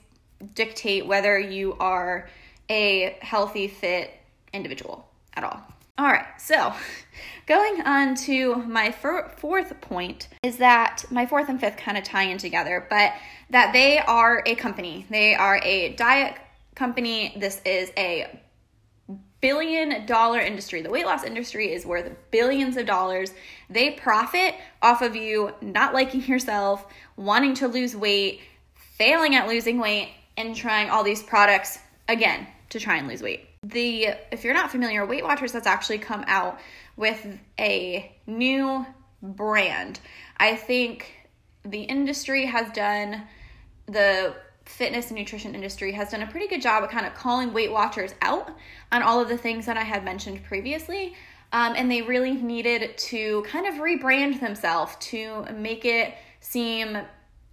dictate 0.55 1.07
whether 1.07 1.39
you 1.39 1.75
are 1.81 2.29
a 2.69 3.17
healthy, 3.23 3.69
fit 3.69 4.11
individual 4.53 5.09
at 5.35 5.45
all. 5.45 5.63
All 5.99 6.07
right, 6.07 6.27
so 6.39 6.75
going 7.47 7.81
on 7.83 8.15
to 8.17 8.57
my 8.57 8.91
fir- 8.91 9.31
fourth 9.39 9.81
point 9.81 10.29
is 10.43 10.59
that 10.59 11.05
my 11.11 11.25
fourth 11.25 11.49
and 11.49 11.59
fifth 11.59 11.79
kind 11.79 11.97
of 11.97 12.05
tie 12.05 12.25
in 12.25 12.37
together, 12.39 12.87
but 12.91 13.15
that 13.51 13.73
they 13.73 13.99
are 13.99 14.43
a 14.45 14.55
company. 14.57 15.07
They 15.09 15.35
are 15.35 15.59
a 15.63 15.95
diet 15.95 16.37
company. 16.77 17.35
This 17.37 17.61
is 17.65 17.91
a 17.97 18.41
billion 19.41 20.07
dollar 20.07 20.39
industry. 20.39 20.83
The 20.83 20.91
weight 20.91 21.07
loss 21.07 21.25
industry 21.25 21.73
is 21.73 21.85
worth 21.85 22.11
billions 22.31 22.77
of 22.77 22.87
dollars. 22.87 23.33
They 23.69 23.91
profit 23.91 24.55
off 24.81 25.03
of 25.03 25.17
you 25.17 25.53
not 25.61 25.93
liking 25.93 26.23
yourself, 26.27 26.87
wanting 27.17 27.55
to 27.55 27.69
lose 27.69 27.97
weight, 27.97 28.41
failing 28.75 29.35
at 29.35 29.49
losing 29.49 29.81
weight, 29.81 30.11
and 30.37 30.55
trying 30.55 30.91
all 30.91 31.03
these 31.03 31.23
products 31.23 31.79
again 32.09 32.47
to 32.71 32.79
try 32.79 32.97
and 32.97 33.09
lose 33.09 33.23
weight. 33.23 33.49
The 33.63 34.09
if 34.31 34.45
you're 34.45 34.55
not 34.55 34.71
familiar, 34.71 35.05
Weight 35.05 35.25
Watchers 35.25 35.53
has 35.53 35.67
actually 35.67 35.99
come 35.99 36.25
out 36.29 36.61
with 36.97 37.27
a 37.59 38.15
new 38.27 38.87
brand. 39.23 39.99
I 40.37 40.57
think 40.57 41.13
the 41.65 41.83
industry 41.83 42.47
has 42.47 42.71
done 42.73 43.23
the 43.87 44.35
fitness 44.67 45.09
and 45.09 45.19
nutrition 45.19 45.55
industry 45.55 45.93
has 45.93 46.11
done 46.11 46.23
a 46.23 46.27
pretty 46.27 46.49
good 46.49 46.61
job 46.61 46.85
of 46.85 46.91
kind 46.91 47.07
of 47.07 47.15
calling 47.15 47.53
Weight 47.53 47.73
Watchers 47.73 48.15
out 48.21 48.51
on 48.93 49.03
all 49.03 49.21
of 49.21 49.29
the 49.29 49.39
things 49.39 49.67
that 49.67 49.77
I 49.77 49.83
had 49.83 50.05
mentioned 50.05 50.45
previously. 50.45 51.15
Um, 51.53 51.75
and 51.77 51.91
they 51.91 52.03
really 52.03 52.35
needed 52.35 52.99
to 52.99 53.43
kind 53.43 53.67
of 53.67 53.75
rebrand 53.75 54.41
themselves 54.41 54.97
to 54.97 55.45
make 55.55 55.85
it 55.85 56.15
seem 56.41 56.99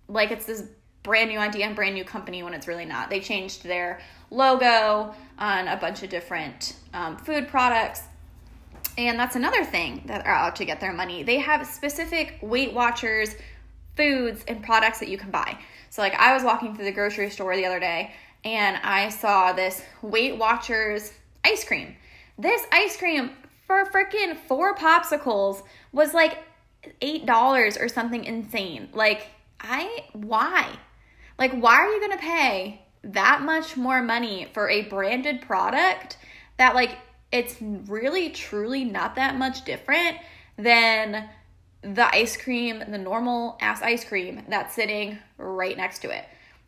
like 0.08 0.32
it's 0.32 0.46
this 0.46 0.64
brand 1.04 1.30
new 1.30 1.38
idea 1.38 1.66
and 1.66 1.76
brand 1.76 1.94
new 1.94 2.04
company 2.04 2.44
when 2.44 2.54
it's 2.54 2.68
really 2.68 2.86
not. 2.86 3.10
They 3.10 3.20
changed 3.20 3.64
their 3.64 4.00
logo 4.32 5.14
on 5.38 5.68
a 5.68 5.78
bunch 5.78 6.02
of 6.02 6.10
different 6.10 6.76
um, 6.94 7.18
food 7.18 7.48
products. 7.48 8.02
And 8.98 9.20
that's 9.20 9.36
another 9.36 9.64
thing 9.64 10.04
that 10.06 10.26
are 10.26 10.34
out 10.34 10.56
to 10.58 10.66
get 10.66 10.80
their 10.80 10.94
money. 10.94 11.24
They 11.24 11.40
have 11.40 11.66
specific 11.68 12.40
Weight 12.42 12.74
Watchers 12.74 13.36
foods 13.96 14.44
and 14.48 14.64
products 14.64 15.00
that 15.00 15.10
you 15.10 15.18
can 15.18 15.32
buy. 15.32 15.58
So, 15.90 16.02
like, 16.02 16.16
I 16.16 16.34
was 16.34 16.44
walking 16.44 16.76
through 16.76 16.86
the 16.86 16.92
grocery 16.92 17.30
store 17.30 17.56
the 17.56 17.66
other 17.66 17.80
day 17.80 18.14
and 18.44 18.78
I 18.78 19.10
saw 19.10 19.54
this 19.54 19.84
Weight 20.02 20.38
Watchers 20.38 21.14
ice 21.46 21.64
cream. 21.64 21.96
This 22.38 22.64
ice 22.72 22.98
cream 22.98 23.32
for 23.68 23.86
freaking 23.86 24.38
four 24.48 24.76
popsicles 24.76 25.64
was 25.92 26.14
like 26.14 26.38
$8 27.02 27.82
or 27.82 27.88
something 27.88 28.24
insane. 28.26 28.90
Like, 28.94 29.28
I, 29.60 30.06
why? 30.14 30.78
Like, 31.38 31.54
why 31.54 31.76
are 31.76 31.90
you 31.90 32.02
gonna 32.02 32.18
pay 32.18 32.82
that 33.04 33.42
much 33.42 33.78
more 33.78 34.02
money 34.02 34.48
for 34.54 34.70
a 34.70 34.84
branded 34.84 35.42
product 35.42 36.18
that, 36.58 36.76
like, 36.76 36.98
it's 37.32 37.56
really 37.62 38.30
truly 38.30 38.84
not 38.84 39.16
that 39.16 39.36
much 39.36 39.66
different 39.66 40.18
than 40.58 41.30
the 41.84 42.08
ice 42.14 42.38
cream, 42.38 42.84
the 42.88 42.98
normal 42.98 43.58
ass 43.62 43.82
ice 43.82 44.04
cream 44.04 44.44
that's 44.48 44.74
sitting 44.74 45.18
right 45.38 45.78
next 45.78 46.00
to 46.00 46.10
it. 46.10 46.26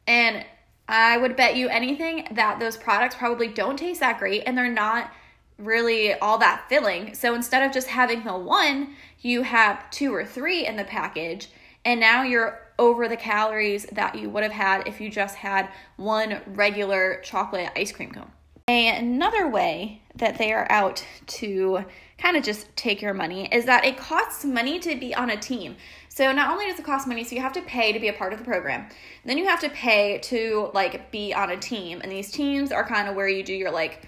And 0.07 0.45
I 0.87 1.17
would 1.17 1.35
bet 1.35 1.55
you 1.55 1.67
anything 1.69 2.27
that 2.31 2.59
those 2.59 2.77
products 2.77 3.15
probably 3.15 3.47
don't 3.47 3.77
taste 3.77 4.01
that 4.01 4.19
great 4.19 4.43
and 4.45 4.57
they're 4.57 4.71
not 4.71 5.11
really 5.57 6.13
all 6.13 6.37
that 6.39 6.65
filling. 6.67 7.15
So 7.15 7.33
instead 7.33 7.63
of 7.63 7.73
just 7.73 7.87
having 7.87 8.23
the 8.23 8.37
one, 8.37 8.95
you 9.21 9.43
have 9.43 9.89
two 9.89 10.13
or 10.13 10.25
three 10.25 10.67
in 10.67 10.75
the 10.75 10.83
package, 10.83 11.49
and 11.85 11.99
now 11.99 12.23
you're 12.23 12.61
over 12.77 13.07
the 13.07 13.15
calories 13.15 13.85
that 13.93 14.15
you 14.15 14.29
would 14.29 14.43
have 14.43 14.51
had 14.51 14.87
if 14.87 14.99
you 14.99 15.09
just 15.09 15.35
had 15.35 15.69
one 15.95 16.41
regular 16.47 17.21
chocolate 17.23 17.69
ice 17.75 17.91
cream 17.91 18.11
cone. 18.11 18.31
Another 18.67 19.47
way 19.47 20.01
that 20.15 20.37
they 20.37 20.53
are 20.53 20.67
out 20.69 21.05
to 21.27 21.85
kind 22.17 22.37
of 22.37 22.43
just 22.43 22.73
take 22.75 23.01
your 23.01 23.13
money 23.13 23.47
is 23.51 23.65
that 23.65 23.83
it 23.83 23.97
costs 23.97 24.45
money 24.45 24.79
to 24.79 24.95
be 24.95 25.13
on 25.13 25.29
a 25.29 25.37
team. 25.37 25.75
So 26.07 26.31
not 26.31 26.51
only 26.51 26.65
does 26.67 26.79
it 26.79 26.85
cost 26.85 27.07
money, 27.07 27.25
so 27.25 27.35
you 27.35 27.41
have 27.41 27.53
to 27.53 27.61
pay 27.61 27.91
to 27.91 27.99
be 27.99 28.07
a 28.07 28.13
part 28.13 28.31
of 28.31 28.39
the 28.39 28.45
program. 28.45 28.87
Then 29.25 29.37
you 29.37 29.45
have 29.45 29.59
to 29.61 29.69
pay 29.69 30.19
to 30.19 30.71
like 30.73 31.11
be 31.11 31.33
on 31.33 31.51
a 31.51 31.57
team. 31.57 31.99
And 32.01 32.11
these 32.11 32.31
teams 32.31 32.71
are 32.71 32.85
kind 32.85 33.09
of 33.09 33.15
where 33.15 33.27
you 33.27 33.43
do 33.43 33.53
your 33.53 33.71
like 33.71 34.07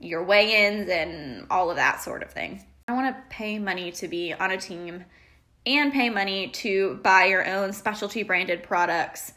your 0.00 0.24
weigh-ins 0.24 0.88
and 0.88 1.46
all 1.50 1.70
of 1.70 1.76
that 1.76 2.02
sort 2.02 2.22
of 2.22 2.30
thing. 2.30 2.64
I 2.88 2.94
want 2.94 3.14
to 3.14 3.22
pay 3.28 3.58
money 3.58 3.92
to 3.92 4.08
be 4.08 4.32
on 4.32 4.50
a 4.50 4.56
team 4.56 5.04
and 5.64 5.92
pay 5.92 6.10
money 6.10 6.48
to 6.48 6.98
buy 7.04 7.26
your 7.26 7.46
own 7.46 7.72
specialty 7.72 8.22
branded 8.22 8.62
products 8.62 9.32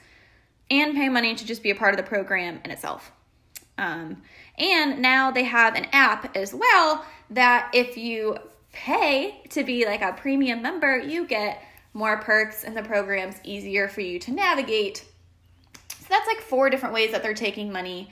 and 0.72 0.96
pay 0.96 1.10
money 1.10 1.36
to 1.36 1.46
just 1.46 1.62
be 1.62 1.70
a 1.70 1.76
part 1.76 1.94
of 1.94 1.98
the 1.98 2.10
program 2.10 2.60
in 2.66 2.72
itself. 2.72 3.12
Um, 3.78 4.24
and 4.58 5.02
now 5.02 5.32
they 5.32 5.44
have 5.44 5.76
an 5.76 5.88
app 5.92 6.36
as 6.36 6.54
well 6.54 7.06
that 7.30 7.70
if 7.74 7.98
you 7.98 8.38
pay 8.72 9.42
to 9.50 9.64
be 9.64 9.86
like 9.86 10.02
a 10.02 10.14
premium 10.14 10.62
member, 10.62 10.98
you 10.98 11.26
get 11.26 11.64
more 11.94 12.18
perks 12.18 12.64
and 12.64 12.76
the 12.76 12.84
program's 12.84 13.40
easier 13.44 13.88
for 13.88 14.02
you 14.02 14.20
to 14.20 14.32
navigate. 14.32 15.06
So 15.98 16.06
that's 16.10 16.28
like 16.28 16.42
four 16.42 16.70
different 16.70 16.94
ways 16.94 17.12
that 17.12 17.24
they're 17.24 17.34
taking 17.34 17.72
money 17.72 18.12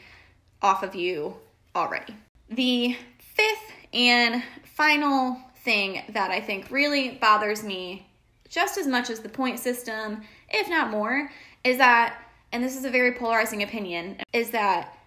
off 0.61 0.83
of 0.83 0.95
you 0.95 1.35
already. 1.75 2.15
The 2.49 2.97
fifth 3.19 3.71
and 3.93 4.41
final 4.63 5.37
thing 5.57 6.01
that 6.09 6.31
I 6.31 6.39
think 6.39 6.71
really 6.71 7.11
bothers 7.11 7.63
me 7.63 8.07
just 8.49 8.77
as 8.77 8.87
much 8.87 9.09
as 9.09 9.19
the 9.19 9.29
point 9.29 9.59
system, 9.59 10.21
if 10.49 10.69
not 10.69 10.91
more, 10.91 11.29
is 11.63 11.77
that, 11.77 12.19
and 12.51 12.63
this 12.63 12.77
is 12.77 12.85
a 12.85 12.89
very 12.89 13.13
polarizing 13.13 13.63
opinion, 13.63 14.17
is 14.31 14.51
that 14.51 14.97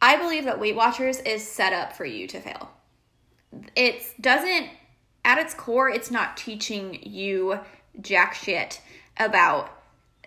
I 0.00 0.16
believe 0.16 0.44
that 0.44 0.60
Weight 0.60 0.76
Watchers 0.76 1.20
is 1.20 1.46
set 1.46 1.72
up 1.72 1.92
for 1.92 2.04
you 2.04 2.26
to 2.28 2.40
fail. 2.40 2.70
It 3.74 4.14
doesn't, 4.20 4.68
at 5.24 5.38
its 5.38 5.54
core, 5.54 5.88
it's 5.88 6.10
not 6.10 6.36
teaching 6.36 6.98
you 7.02 7.58
jack 8.00 8.34
shit 8.34 8.80
about 9.16 9.70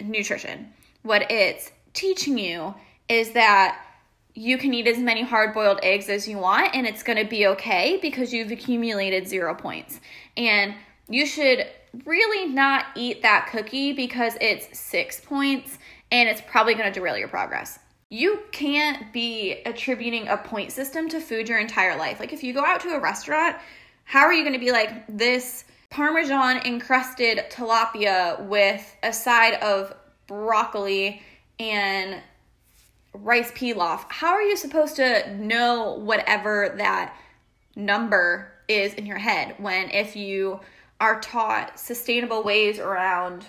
nutrition. 0.02 0.74
What 1.04 1.32
it's 1.32 1.72
teaching 1.94 2.38
you 2.38 2.74
is 3.08 3.32
that 3.32 3.86
you 4.34 4.58
can 4.58 4.74
eat 4.74 4.88
as 4.88 4.98
many 4.98 5.22
hard 5.22 5.54
boiled 5.54 5.80
eggs 5.84 6.08
as 6.10 6.28
you 6.28 6.38
want 6.38 6.74
and 6.74 6.88
it's 6.88 7.04
going 7.04 7.18
to 7.18 7.30
be 7.30 7.48
okay 7.48 8.00
because 8.02 8.34
you've 8.34 8.52
accumulated 8.52 9.28
zero 9.28 9.54
points. 9.54 10.00
And 10.38 10.76
you 11.10 11.26
should 11.26 11.68
really 12.06 12.52
not 12.52 12.86
eat 12.96 13.22
that 13.24 13.50
cookie 13.52 13.94
because 13.94 14.38
it's 14.40 14.80
six 14.80 15.20
points 15.20 15.78
and 16.12 16.30
it's 16.30 16.42
probably 16.42 16.74
going 16.74 16.92
to 16.92 16.92
derail 16.92 17.18
your 17.18 17.28
progress. 17.28 17.80
You 18.10 18.40
can't 18.52 19.14
be 19.14 19.62
attributing 19.66 20.28
a 20.28 20.38
point 20.38 20.72
system 20.72 21.10
to 21.10 21.20
food 21.20 21.48
your 21.48 21.60
entire 21.60 21.96
life. 21.96 22.20
Like 22.20 22.34
if 22.34 22.44
you 22.44 22.54
go 22.54 22.66
out 22.66 22.82
to 22.82 22.90
a 22.90 23.00
restaurant, 23.00 23.56
how 24.04 24.22
are 24.22 24.34
you 24.34 24.44
going 24.44 24.54
to 24.54 24.60
be 24.60 24.72
like 24.72 25.06
this 25.08 25.66
parmesan 25.92 26.66
encrusted 26.66 27.46
tilapia 27.52 28.44
with 28.48 28.98
a 29.04 29.14
side 29.14 29.56
of 29.62 29.94
broccoli 30.26 31.22
and 31.60 32.22
rice 33.14 33.52
pilaf? 33.52 34.06
How 34.10 34.30
are 34.30 34.42
you 34.42 34.58
supposed 34.58 34.96
to 34.96 35.36
know 35.36 36.00
whatever 36.00 36.74
that 36.78 37.16
number 37.76 38.52
is 38.68 38.96
in 38.96 39.06
your 39.06 39.18
head 39.18 39.54
when 39.60 39.92
if 39.92 40.16
you 40.16 40.60
are 41.00 41.22
taught 41.22 41.80
sustainable 41.80 42.44
ways 42.44 42.80
around 42.80 43.46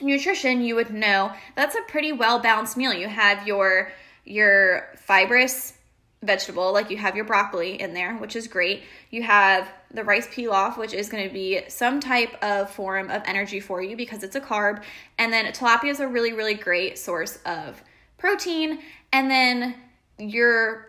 nutrition, 0.00 0.60
you 0.60 0.74
would 0.74 0.92
know 0.92 1.32
that's 1.54 1.74
a 1.74 1.82
pretty 1.82 2.12
well 2.12 2.38
balanced 2.38 2.76
meal. 2.76 2.92
You 2.92 3.08
have 3.08 3.46
your 3.46 3.92
your 4.24 4.88
fibrous 4.96 5.74
vegetable, 6.22 6.72
like 6.72 6.90
you 6.90 6.96
have 6.96 7.14
your 7.14 7.24
broccoli 7.24 7.80
in 7.80 7.94
there, 7.94 8.16
which 8.16 8.36
is 8.36 8.48
great. 8.48 8.82
You 9.10 9.22
have 9.22 9.70
the 9.92 10.02
rice 10.02 10.26
pilaf, 10.26 10.76
which 10.76 10.92
is 10.92 11.08
going 11.08 11.26
to 11.26 11.32
be 11.32 11.62
some 11.68 12.00
type 12.00 12.42
of 12.42 12.70
form 12.70 13.10
of 13.10 13.22
energy 13.26 13.60
for 13.60 13.82
you 13.82 13.96
because 13.96 14.22
it's 14.22 14.36
a 14.36 14.40
carb. 14.40 14.82
And 15.18 15.32
then 15.32 15.46
tilapia 15.52 15.90
is 15.90 16.00
a 16.00 16.08
really, 16.08 16.32
really 16.32 16.54
great 16.54 16.98
source 16.98 17.38
of 17.46 17.82
protein. 18.18 18.80
And 19.12 19.30
then 19.30 19.76
your 20.18 20.88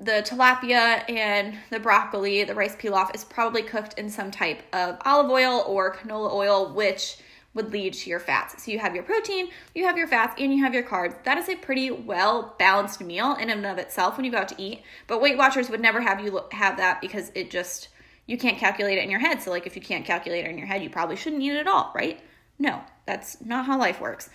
the 0.00 0.24
tilapia 0.26 1.08
and 1.08 1.56
the 1.70 1.78
broccoli, 1.78 2.42
the 2.42 2.54
rice 2.54 2.74
pilaf 2.74 3.14
is 3.14 3.22
probably 3.22 3.62
cooked 3.62 3.98
in 3.98 4.10
some 4.10 4.32
type 4.32 4.62
of 4.72 4.96
olive 5.04 5.30
oil 5.30 5.62
or 5.66 5.94
canola 5.94 6.32
oil, 6.32 6.72
which 6.72 7.18
would 7.54 7.72
lead 7.72 7.92
to 7.92 8.10
your 8.10 8.20
fats. 8.20 8.64
So 8.64 8.70
you 8.70 8.78
have 8.78 8.94
your 8.94 9.04
protein, 9.04 9.48
you 9.74 9.84
have 9.84 9.98
your 9.98 10.06
fats, 10.06 10.34
and 10.38 10.52
you 10.54 10.62
have 10.64 10.74
your 10.74 10.82
carbs. 10.82 11.22
That 11.24 11.38
is 11.38 11.48
a 11.48 11.56
pretty 11.56 11.90
well 11.90 12.54
balanced 12.58 13.02
meal 13.02 13.34
in 13.34 13.50
and 13.50 13.66
of 13.66 13.78
itself 13.78 14.16
when 14.16 14.24
you 14.24 14.32
go 14.32 14.38
out 14.38 14.48
to 14.48 14.62
eat. 14.62 14.82
But 15.06 15.20
Weight 15.20 15.36
Watchers 15.36 15.68
would 15.68 15.80
never 15.80 16.00
have 16.00 16.20
you 16.20 16.40
have 16.52 16.76
that 16.78 17.00
because 17.00 17.30
it 17.34 17.50
just 17.50 17.88
you 18.26 18.38
can't 18.38 18.58
calculate 18.58 18.98
it 18.98 19.04
in 19.04 19.10
your 19.10 19.20
head. 19.20 19.42
So, 19.42 19.50
like, 19.50 19.66
if 19.66 19.76
you 19.76 19.82
can't 19.82 20.04
calculate 20.04 20.44
it 20.44 20.50
in 20.50 20.58
your 20.58 20.66
head, 20.66 20.82
you 20.82 20.90
probably 20.90 21.16
shouldn't 21.16 21.42
eat 21.42 21.52
it 21.52 21.58
at 21.58 21.66
all, 21.66 21.92
right? 21.94 22.20
No, 22.58 22.80
that's 23.06 23.40
not 23.44 23.66
how 23.66 23.78
life 23.78 24.00
works. 24.00 24.30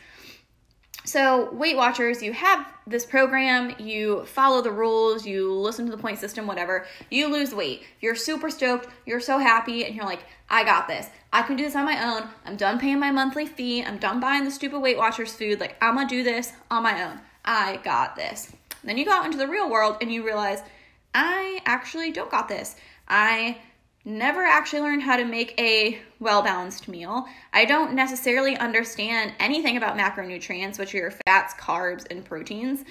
So, 1.08 1.54
Weight 1.54 1.78
Watchers, 1.78 2.22
you 2.22 2.34
have 2.34 2.68
this 2.86 3.06
program, 3.06 3.74
you 3.80 4.26
follow 4.26 4.62
the 4.62 4.72
rules, 4.72 5.26
you 5.26 5.54
listen 5.54 5.86
to 5.86 5.92
the 5.92 5.98
point 5.98 6.20
system, 6.20 6.46
whatever. 6.46 6.86
You 7.10 7.32
lose 7.32 7.56
weight. 7.56 7.84
You're 8.02 8.14
super 8.14 8.50
stoked, 8.50 8.90
you're 9.06 9.22
so 9.22 9.38
happy, 9.38 9.86
and 9.86 9.96
you're 9.96 10.04
like, 10.04 10.26
I 10.50 10.66
got 10.66 10.90
this. 10.90 11.08
I 11.32 11.44
can 11.44 11.56
do 11.56 11.64
this 11.64 11.78
on 11.78 11.86
my 11.86 12.14
own. 12.14 12.28
I'm 12.46 12.58
done 12.58 12.78
paying 12.78 13.00
my 13.00 13.12
monthly 13.12 13.46
fee. 13.46 13.86
I'm 13.86 14.00
done 14.00 14.20
buying 14.20 14.44
the 14.44 14.52
stupid 14.52 14.82
Weight 14.82 14.98
Watchers 14.98 15.34
food. 15.34 15.62
Like, 15.62 15.78
I'm 15.82 15.96
gonna 15.96 16.10
do 16.10 16.24
this 16.24 16.52
on 16.70 16.84
my 16.84 17.02
own. 17.04 17.22
I 17.46 17.78
got 17.86 18.18
this. 18.18 18.52
Then 18.84 18.98
you 18.98 19.06
go 19.06 19.12
out 19.12 19.26
into 19.26 19.38
the 19.38 19.48
real 19.48 19.70
world 19.70 19.98
and 20.02 20.12
you 20.12 20.26
realize, 20.26 20.62
I 21.16 21.62
actually 21.66 22.12
don't 22.12 22.30
got 22.30 22.50
this. 22.50 22.76
I 23.08 23.60
never 24.08 24.42
actually 24.42 24.80
learned 24.80 25.04
how 25.04 25.18
to 25.18 25.26
make 25.26 25.54
a 25.60 26.00
well 26.20 26.42
balanced 26.42 26.88
meal. 26.88 27.28
I 27.54 27.66
don't 27.66 27.94
necessarily 27.94 28.56
understand 28.56 29.34
anything 29.40 29.76
about 29.76 29.98
macronutrients, 29.98 30.80
which 30.80 30.96
are 30.96 30.98
your 30.98 31.12
fats, 31.12 31.54
carbs, 31.56 32.06
and 32.10 32.24
proteins. 32.24 32.86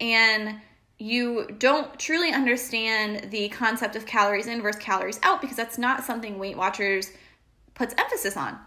And 0.00 0.60
you 0.98 1.48
don't 1.58 1.98
truly 1.98 2.30
understand 2.30 3.30
the 3.30 3.48
concept 3.48 3.96
of 3.96 4.04
calories 4.04 4.46
in 4.46 4.60
versus 4.60 4.82
calories 4.82 5.18
out 5.22 5.40
because 5.40 5.56
that's 5.56 5.78
not 5.78 6.04
something 6.04 6.38
Weight 6.38 6.58
Watchers 6.58 7.10
puts 7.74 7.94
emphasis 7.96 8.36
on. 8.36 8.58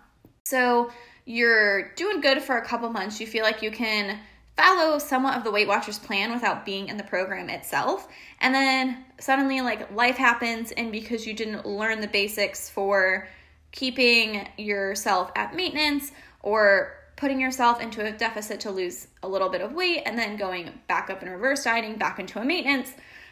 So 0.46 0.90
you're 1.26 1.94
doing 1.94 2.22
good 2.22 2.42
for 2.42 2.58
a 2.58 2.66
couple 2.66 2.90
months. 2.90 3.20
You 3.22 3.28
feel 3.28 3.44
like 3.44 3.62
you 3.62 3.70
can 3.70 4.20
follow 4.58 5.00
somewhat 5.00 5.38
of 5.38 5.44
the 5.44 5.52
Weight 5.52 5.68
Watchers 5.68 6.00
plan 6.00 6.32
without 6.32 6.66
being 6.66 6.88
in 6.88 6.98
the 6.98 7.04
program 7.04 7.50
itself. 7.50 8.08
And 8.40 8.54
then 8.54 9.06
suddenly, 9.20 9.62
like, 9.62 9.92
life 9.92 10.18
happens, 10.18 10.72
and 10.72 10.92
because 10.92 11.26
you 11.26 11.34
didn't 11.34 11.66
learn 11.66 12.02
the 12.02 12.08
basics 12.08 12.70
for 12.70 13.28
keeping 13.72 14.48
yourself 14.58 15.32
at 15.36 15.56
maintenance 15.56 16.12
or 16.42 16.96
putting 17.16 17.40
yourself 17.40 17.82
into 17.82 18.06
a 18.06 18.12
deficit 18.12 18.60
to 18.62 18.72
lose 18.72 19.08
a 19.22 19.28
little 19.28 19.50
bit 19.50 19.62
of 19.62 19.74
weight 19.74 20.04
and 20.06 20.18
then 20.18 20.36
going 20.36 20.72
back 20.88 21.10
up 21.10 21.22
in 21.22 21.30
reverse 21.30 21.64
dieting 21.64 21.96
back 21.96 22.20
into 22.20 22.40
a 22.40 22.46
maintenance, 22.46 22.92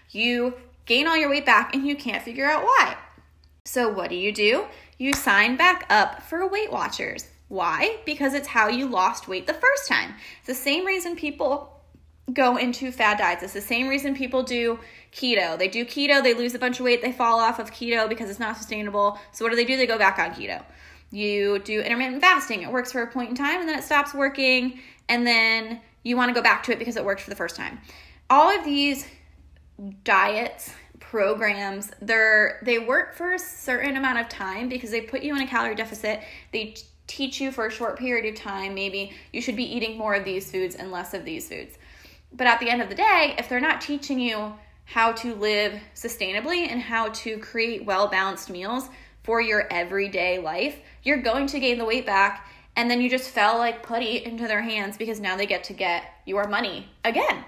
you 0.09 0.53
gain 0.85 1.07
all 1.07 1.17
your 1.17 1.29
weight 1.29 1.45
back 1.45 1.75
and 1.75 1.85
you 1.85 1.95
can't 1.95 2.23
figure 2.23 2.45
out 2.45 2.63
why. 2.63 2.95
So, 3.65 3.89
what 3.89 4.09
do 4.09 4.15
you 4.15 4.31
do? 4.31 4.65
You 4.97 5.13
sign 5.13 5.55
back 5.55 5.85
up 5.89 6.23
for 6.23 6.47
Weight 6.47 6.71
Watchers. 6.71 7.27
Why? 7.51 7.97
Because 8.05 8.33
it's 8.33 8.47
how 8.47 8.69
you 8.69 8.87
lost 8.87 9.27
weight 9.27 9.45
the 9.45 9.53
first 9.53 9.85
time. 9.85 10.13
It's 10.37 10.47
the 10.47 10.53
same 10.53 10.85
reason 10.85 11.17
people 11.17 11.81
go 12.31 12.55
into 12.55 12.93
fad 12.93 13.17
diets. 13.17 13.43
It's 13.43 13.51
the 13.51 13.59
same 13.59 13.89
reason 13.89 14.15
people 14.15 14.41
do 14.41 14.79
keto. 15.11 15.59
They 15.59 15.67
do 15.67 15.83
keto, 15.83 16.23
they 16.23 16.33
lose 16.33 16.55
a 16.55 16.59
bunch 16.59 16.79
of 16.79 16.85
weight, 16.85 17.01
they 17.01 17.11
fall 17.11 17.41
off 17.41 17.59
of 17.59 17.69
keto 17.69 18.07
because 18.07 18.29
it's 18.29 18.39
not 18.39 18.55
sustainable. 18.55 19.19
So 19.33 19.43
what 19.43 19.49
do 19.49 19.57
they 19.57 19.65
do? 19.65 19.75
They 19.75 19.85
go 19.85 19.97
back 19.97 20.17
on 20.17 20.31
keto. 20.31 20.63
You 21.11 21.59
do 21.59 21.81
intermittent 21.81 22.21
fasting. 22.21 22.61
It 22.61 22.71
works 22.71 22.93
for 22.93 23.01
a 23.01 23.07
point 23.07 23.31
in 23.31 23.35
time 23.35 23.59
and 23.59 23.67
then 23.67 23.77
it 23.77 23.83
stops 23.83 24.13
working 24.13 24.79
and 25.09 25.27
then 25.27 25.81
you 26.03 26.15
want 26.15 26.29
to 26.29 26.33
go 26.33 26.41
back 26.41 26.63
to 26.63 26.71
it 26.71 26.79
because 26.79 26.95
it 26.95 27.03
worked 27.03 27.19
for 27.19 27.31
the 27.31 27.35
first 27.35 27.57
time. 27.57 27.81
All 28.29 28.49
of 28.57 28.63
these 28.63 29.05
diets 30.05 30.73
programs 31.01 31.91
they're 32.01 32.61
they 32.63 32.79
work 32.79 33.13
for 33.15 33.33
a 33.33 33.39
certain 33.39 33.97
amount 33.97 34.19
of 34.19 34.29
time 34.29 34.69
because 34.69 34.91
they 34.91 35.01
put 35.01 35.23
you 35.23 35.35
in 35.35 35.41
a 35.41 35.47
calorie 35.47 35.73
deficit 35.73 36.21
they 36.53 36.75
teach 37.11 37.41
you 37.41 37.51
for 37.51 37.65
a 37.65 37.71
short 37.71 37.99
period 37.99 38.25
of 38.25 38.39
time, 38.39 38.73
maybe 38.73 39.11
you 39.33 39.41
should 39.41 39.57
be 39.57 39.75
eating 39.75 39.97
more 39.97 40.15
of 40.15 40.23
these 40.23 40.49
foods 40.49 40.75
and 40.75 40.91
less 40.91 41.13
of 41.13 41.25
these 41.25 41.49
foods. 41.49 41.77
But 42.31 42.47
at 42.47 42.59
the 42.59 42.69
end 42.69 42.81
of 42.81 42.89
the 42.89 42.95
day, 42.95 43.35
if 43.37 43.49
they're 43.49 43.59
not 43.59 43.81
teaching 43.81 44.19
you 44.19 44.53
how 44.85 45.11
to 45.13 45.35
live 45.35 45.79
sustainably 45.93 46.69
and 46.69 46.81
how 46.81 47.09
to 47.09 47.37
create 47.39 47.85
well 47.85 48.07
balanced 48.07 48.49
meals 48.49 48.89
for 49.23 49.41
your 49.41 49.67
everyday 49.71 50.39
life, 50.39 50.79
you're 51.03 51.21
going 51.21 51.47
to 51.47 51.59
gain 51.59 51.77
the 51.77 51.85
weight 51.85 52.05
back. 52.05 52.47
And 52.77 52.89
then 52.89 53.01
you 53.01 53.09
just 53.09 53.29
fell 53.29 53.57
like 53.57 53.83
putty 53.83 54.23
into 54.23 54.47
their 54.47 54.61
hands 54.61 54.97
because 54.97 55.19
now 55.19 55.35
they 55.35 55.45
get 55.45 55.65
to 55.65 55.73
get 55.73 56.05
your 56.25 56.47
money 56.47 56.87
again. 57.03 57.43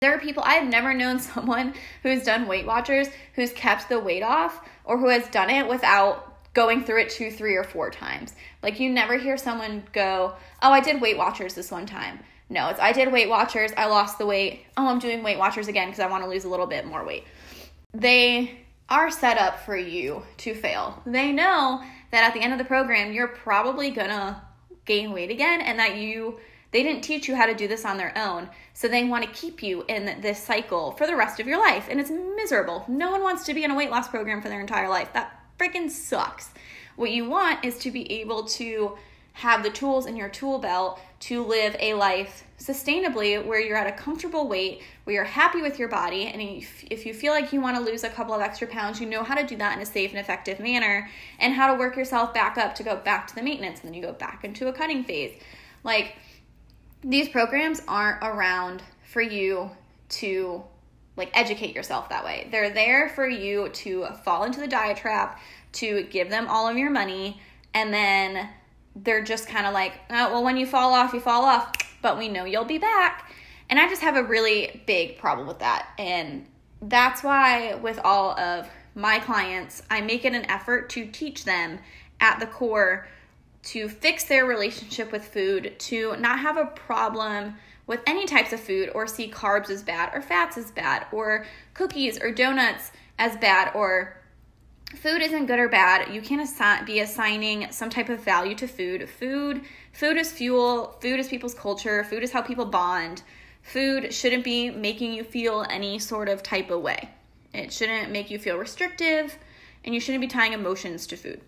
There 0.00 0.12
are 0.12 0.18
people, 0.18 0.42
I've 0.44 0.66
never 0.66 0.92
known 0.92 1.18
someone 1.20 1.74
who's 2.02 2.24
done 2.24 2.48
Weight 2.48 2.66
Watchers 2.66 3.08
who's 3.34 3.52
kept 3.52 3.88
the 3.88 4.00
weight 4.00 4.24
off 4.24 4.68
or 4.84 4.98
who 4.98 5.08
has 5.08 5.28
done 5.28 5.50
it 5.50 5.68
without 5.68 6.33
going 6.54 6.84
through 6.84 7.02
it 7.02 7.10
two, 7.10 7.30
three, 7.30 7.56
or 7.56 7.64
four 7.64 7.90
times. 7.90 8.34
Like 8.62 8.80
you 8.80 8.90
never 8.90 9.18
hear 9.18 9.36
someone 9.36 9.82
go, 9.92 10.34
"Oh, 10.62 10.72
I 10.72 10.80
did 10.80 11.00
Weight 11.00 11.18
Watchers 11.18 11.54
this 11.54 11.70
one 11.70 11.86
time." 11.86 12.20
No, 12.48 12.68
it's 12.68 12.80
I 12.80 12.92
did 12.92 13.12
Weight 13.12 13.28
Watchers, 13.28 13.72
I 13.76 13.86
lost 13.86 14.18
the 14.18 14.26
weight. 14.26 14.64
Oh, 14.76 14.88
I'm 14.88 14.98
doing 14.98 15.22
Weight 15.22 15.38
Watchers 15.38 15.68
again 15.68 15.88
because 15.88 16.00
I 16.00 16.06
want 16.06 16.24
to 16.24 16.30
lose 16.30 16.44
a 16.44 16.48
little 16.48 16.66
bit 16.66 16.86
more 16.86 17.04
weight. 17.04 17.24
They 17.92 18.60
are 18.88 19.10
set 19.10 19.38
up 19.38 19.60
for 19.64 19.76
you 19.76 20.22
to 20.38 20.54
fail. 20.54 21.02
They 21.06 21.32
know 21.32 21.82
that 22.10 22.24
at 22.24 22.34
the 22.34 22.40
end 22.40 22.52
of 22.52 22.58
the 22.58 22.64
program, 22.64 23.12
you're 23.12 23.28
probably 23.28 23.90
gonna 23.90 24.42
gain 24.84 25.12
weight 25.12 25.30
again 25.30 25.60
and 25.60 25.78
that 25.78 25.96
you 25.96 26.38
they 26.70 26.82
didn't 26.82 27.02
teach 27.02 27.28
you 27.28 27.36
how 27.36 27.46
to 27.46 27.54
do 27.54 27.68
this 27.68 27.84
on 27.84 27.98
their 27.98 28.12
own. 28.18 28.50
So 28.72 28.88
they 28.88 29.04
want 29.04 29.24
to 29.24 29.30
keep 29.30 29.62
you 29.62 29.84
in 29.88 30.20
this 30.20 30.42
cycle 30.42 30.90
for 30.90 31.06
the 31.06 31.14
rest 31.14 31.38
of 31.38 31.46
your 31.46 31.60
life. 31.60 31.86
And 31.88 32.00
it's 32.00 32.10
miserable. 32.10 32.84
No 32.88 33.12
one 33.12 33.22
wants 33.22 33.44
to 33.44 33.54
be 33.54 33.62
in 33.62 33.70
a 33.70 33.76
weight 33.76 33.90
loss 33.90 34.08
program 34.08 34.42
for 34.42 34.48
their 34.48 34.60
entire 34.60 34.88
life. 34.88 35.12
That 35.12 35.40
freaking 35.58 35.90
sucks. 35.90 36.50
What 36.96 37.10
you 37.10 37.28
want 37.28 37.64
is 37.64 37.78
to 37.78 37.90
be 37.90 38.10
able 38.20 38.44
to 38.44 38.96
have 39.34 39.64
the 39.64 39.70
tools 39.70 40.06
in 40.06 40.16
your 40.16 40.28
tool 40.28 40.58
belt 40.58 41.00
to 41.18 41.44
live 41.44 41.74
a 41.80 41.94
life 41.94 42.44
sustainably 42.58 43.44
where 43.44 43.60
you're 43.60 43.76
at 43.76 43.86
a 43.86 43.92
comfortable 43.92 44.46
weight, 44.46 44.82
where 45.02 45.14
you're 45.14 45.24
happy 45.24 45.60
with 45.60 45.78
your 45.78 45.88
body, 45.88 46.26
and 46.26 46.40
if, 46.40 46.84
if 46.84 47.04
you 47.04 47.12
feel 47.12 47.32
like 47.32 47.52
you 47.52 47.60
want 47.60 47.76
to 47.76 47.82
lose 47.82 48.04
a 48.04 48.08
couple 48.08 48.32
of 48.32 48.40
extra 48.40 48.68
pounds, 48.68 49.00
you 49.00 49.06
know 49.06 49.24
how 49.24 49.34
to 49.34 49.44
do 49.44 49.56
that 49.56 49.76
in 49.76 49.82
a 49.82 49.86
safe 49.86 50.10
and 50.10 50.20
effective 50.20 50.60
manner, 50.60 51.10
and 51.40 51.52
how 51.52 51.72
to 51.72 51.78
work 51.78 51.96
yourself 51.96 52.32
back 52.32 52.56
up 52.56 52.76
to 52.76 52.84
go 52.84 52.96
back 52.96 53.26
to 53.26 53.34
the 53.34 53.42
maintenance, 53.42 53.80
and 53.80 53.88
then 53.88 53.94
you 53.94 54.02
go 54.02 54.12
back 54.12 54.44
into 54.44 54.68
a 54.68 54.72
cutting 54.72 55.02
phase. 55.02 55.32
Like, 55.82 56.16
these 57.02 57.28
programs 57.28 57.82
aren't 57.88 58.22
around 58.22 58.82
for 59.02 59.20
you 59.20 59.70
to 60.10 60.62
like 61.16 61.30
educate 61.34 61.74
yourself 61.74 62.08
that 62.08 62.24
way. 62.24 62.48
They're 62.50 62.70
there 62.70 63.08
for 63.08 63.28
you 63.28 63.68
to 63.68 64.06
fall 64.24 64.44
into 64.44 64.60
the 64.60 64.66
diet 64.66 64.96
trap, 64.96 65.40
to 65.72 66.04
give 66.04 66.30
them 66.30 66.46
all 66.48 66.68
of 66.68 66.76
your 66.76 66.90
money, 66.90 67.40
and 67.72 67.92
then 67.92 68.48
they're 68.96 69.24
just 69.24 69.48
kind 69.48 69.66
of 69.66 69.74
like, 69.74 69.94
oh, 70.10 70.32
well, 70.32 70.44
when 70.44 70.56
you 70.56 70.66
fall 70.66 70.92
off, 70.92 71.12
you 71.12 71.20
fall 71.20 71.44
off, 71.44 71.72
but 72.02 72.16
we 72.18 72.28
know 72.28 72.44
you'll 72.44 72.64
be 72.64 72.78
back. 72.78 73.32
And 73.68 73.80
I 73.80 73.88
just 73.88 74.02
have 74.02 74.16
a 74.16 74.22
really 74.22 74.82
big 74.86 75.18
problem 75.18 75.48
with 75.48 75.58
that. 75.60 75.88
And 75.98 76.46
that's 76.82 77.24
why, 77.24 77.74
with 77.74 77.98
all 78.04 78.38
of 78.38 78.68
my 78.94 79.18
clients, 79.18 79.82
I 79.90 80.00
make 80.00 80.24
it 80.24 80.34
an 80.34 80.48
effort 80.48 80.90
to 80.90 81.06
teach 81.06 81.44
them 81.44 81.80
at 82.20 82.38
the 82.38 82.46
core 82.46 83.08
to 83.64 83.88
fix 83.88 84.24
their 84.24 84.44
relationship 84.44 85.10
with 85.10 85.24
food, 85.24 85.74
to 85.78 86.16
not 86.18 86.38
have 86.40 86.56
a 86.56 86.66
problem 86.66 87.56
with 87.86 88.00
any 88.06 88.26
types 88.26 88.52
of 88.52 88.60
food 88.60 88.90
or 88.94 89.06
see 89.06 89.30
carbs 89.30 89.70
as 89.70 89.82
bad 89.82 90.10
or 90.14 90.22
fats 90.22 90.56
as 90.56 90.70
bad 90.70 91.06
or 91.12 91.46
cookies 91.74 92.20
or 92.20 92.30
donuts 92.30 92.92
as 93.18 93.36
bad 93.36 93.70
or 93.74 94.16
food 94.96 95.20
isn't 95.20 95.46
good 95.46 95.58
or 95.58 95.68
bad. 95.68 96.14
You 96.14 96.20
can't 96.20 96.40
assi- 96.40 96.86
be 96.86 97.00
assigning 97.00 97.70
some 97.70 97.90
type 97.90 98.08
of 98.08 98.20
value 98.20 98.54
to 98.56 98.66
food. 98.66 99.08
Food 99.08 99.62
food 99.92 100.16
is 100.16 100.32
fuel. 100.32 100.96
Food 101.00 101.20
is 101.20 101.28
people's 101.28 101.54
culture. 101.54 102.04
Food 102.04 102.22
is 102.22 102.32
how 102.32 102.42
people 102.42 102.64
bond. 102.64 103.22
Food 103.62 104.12
shouldn't 104.12 104.44
be 104.44 104.70
making 104.70 105.12
you 105.12 105.24
feel 105.24 105.64
any 105.70 105.98
sort 105.98 106.28
of 106.28 106.42
type 106.42 106.70
of 106.70 106.82
way. 106.82 107.10
It 107.52 107.72
shouldn't 107.72 108.10
make 108.10 108.30
you 108.30 108.38
feel 108.38 108.56
restrictive 108.56 109.38
and 109.84 109.94
you 109.94 110.00
shouldn't 110.00 110.22
be 110.22 110.28
tying 110.28 110.52
emotions 110.52 111.06
to 111.08 111.16
food. 111.16 111.40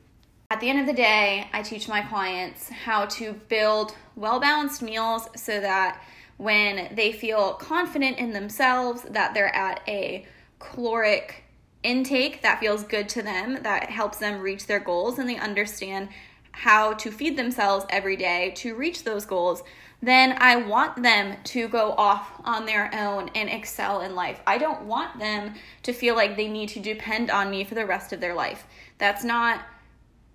At 0.50 0.60
the 0.60 0.70
end 0.70 0.78
of 0.78 0.86
the 0.86 0.92
day 0.92 1.48
i 1.52 1.60
teach 1.62 1.88
my 1.88 2.02
clients 2.02 2.68
how 2.68 3.06
to 3.06 3.32
build 3.48 3.96
well 4.14 4.38
balanced 4.38 4.80
meals 4.80 5.28
so 5.34 5.60
that 5.60 6.00
when 6.36 6.94
they 6.94 7.12
feel 7.12 7.54
confident 7.54 8.18
in 8.18 8.32
themselves 8.32 9.02
that 9.02 9.34
they're 9.34 9.54
at 9.54 9.80
a 9.88 10.26
caloric 10.58 11.44
intake 11.82 12.42
that 12.42 12.60
feels 12.60 12.84
good 12.84 13.08
to 13.08 13.22
them, 13.22 13.62
that 13.62 13.90
helps 13.90 14.18
them 14.18 14.40
reach 14.40 14.66
their 14.66 14.80
goals, 14.80 15.18
and 15.18 15.28
they 15.28 15.38
understand 15.38 16.08
how 16.52 16.94
to 16.94 17.10
feed 17.10 17.36
themselves 17.36 17.84
every 17.90 18.16
day 18.16 18.50
to 18.56 18.74
reach 18.74 19.04
those 19.04 19.26
goals, 19.26 19.62
then 20.02 20.36
I 20.38 20.56
want 20.56 21.02
them 21.02 21.36
to 21.44 21.68
go 21.68 21.92
off 21.92 22.40
on 22.44 22.66
their 22.66 22.90
own 22.94 23.30
and 23.34 23.48
excel 23.48 24.00
in 24.00 24.14
life. 24.14 24.40
I 24.46 24.58
don't 24.58 24.84
want 24.84 25.18
them 25.18 25.54
to 25.82 25.92
feel 25.92 26.14
like 26.14 26.36
they 26.36 26.48
need 26.48 26.70
to 26.70 26.80
depend 26.80 27.30
on 27.30 27.50
me 27.50 27.64
for 27.64 27.74
the 27.74 27.86
rest 27.86 28.12
of 28.12 28.20
their 28.20 28.34
life. 28.34 28.66
That's 28.98 29.24
not 29.24 29.64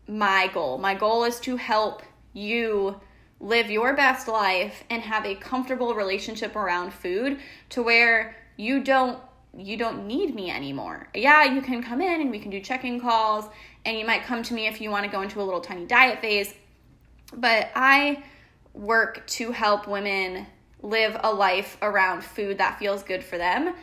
my 0.07 0.49
goal. 0.53 0.77
My 0.77 0.93
goal 0.93 1.23
is 1.23 1.39
to 1.41 1.57
help 1.57 2.03
you 2.33 2.99
live 3.41 3.71
your 3.71 3.95
best 3.95 4.27
life 4.27 4.84
and 4.89 5.01
have 5.01 5.25
a 5.25 5.36
comfortable 5.36 5.95
relationship 5.95 6.56
around 6.56 6.93
food 6.93 7.39
to 7.69 7.82
where 7.82 8.36
you 8.56 8.84
don't 8.84 9.19
you 9.58 9.75
don't 9.75 10.08
need 10.08 10.34
me 10.34 10.49
anymore. 10.49 11.10
Yeah, 11.13 11.43
you 11.43 11.62
can 11.62 11.84
come 11.84 12.01
in 12.01 12.21
and 12.21 12.32
we 12.32 12.39
can 12.39 12.51
do 12.51 12.62
check-in 12.62 13.01
calls 13.01 13.49
and 13.84 13.97
you 13.99 14.06
might 14.06 14.23
come 14.23 14.43
to 14.43 14.54
me 14.54 14.67
if 14.67 14.80
you 14.80 14.89
want 14.89 15.04
to 15.04 15.12
go 15.12 15.21
into 15.23 15.41
a 15.41 15.43
little 15.43 15.60
tiny 15.60 15.86
diet 15.86 16.21
phase. 16.21 16.54
But 17.36 17.69
I 17.75 18.23
work 18.73 19.27
to 19.27 19.51
help 19.51 19.88
women 19.88 20.47
live 20.82 21.17
a 21.21 21.34
life 21.34 21.77
around 21.82 22.23
food 22.23 22.60
that 22.60 22.80
feels 22.80 23.04
good 23.04 23.23
for 23.23 23.38
them 23.38 23.75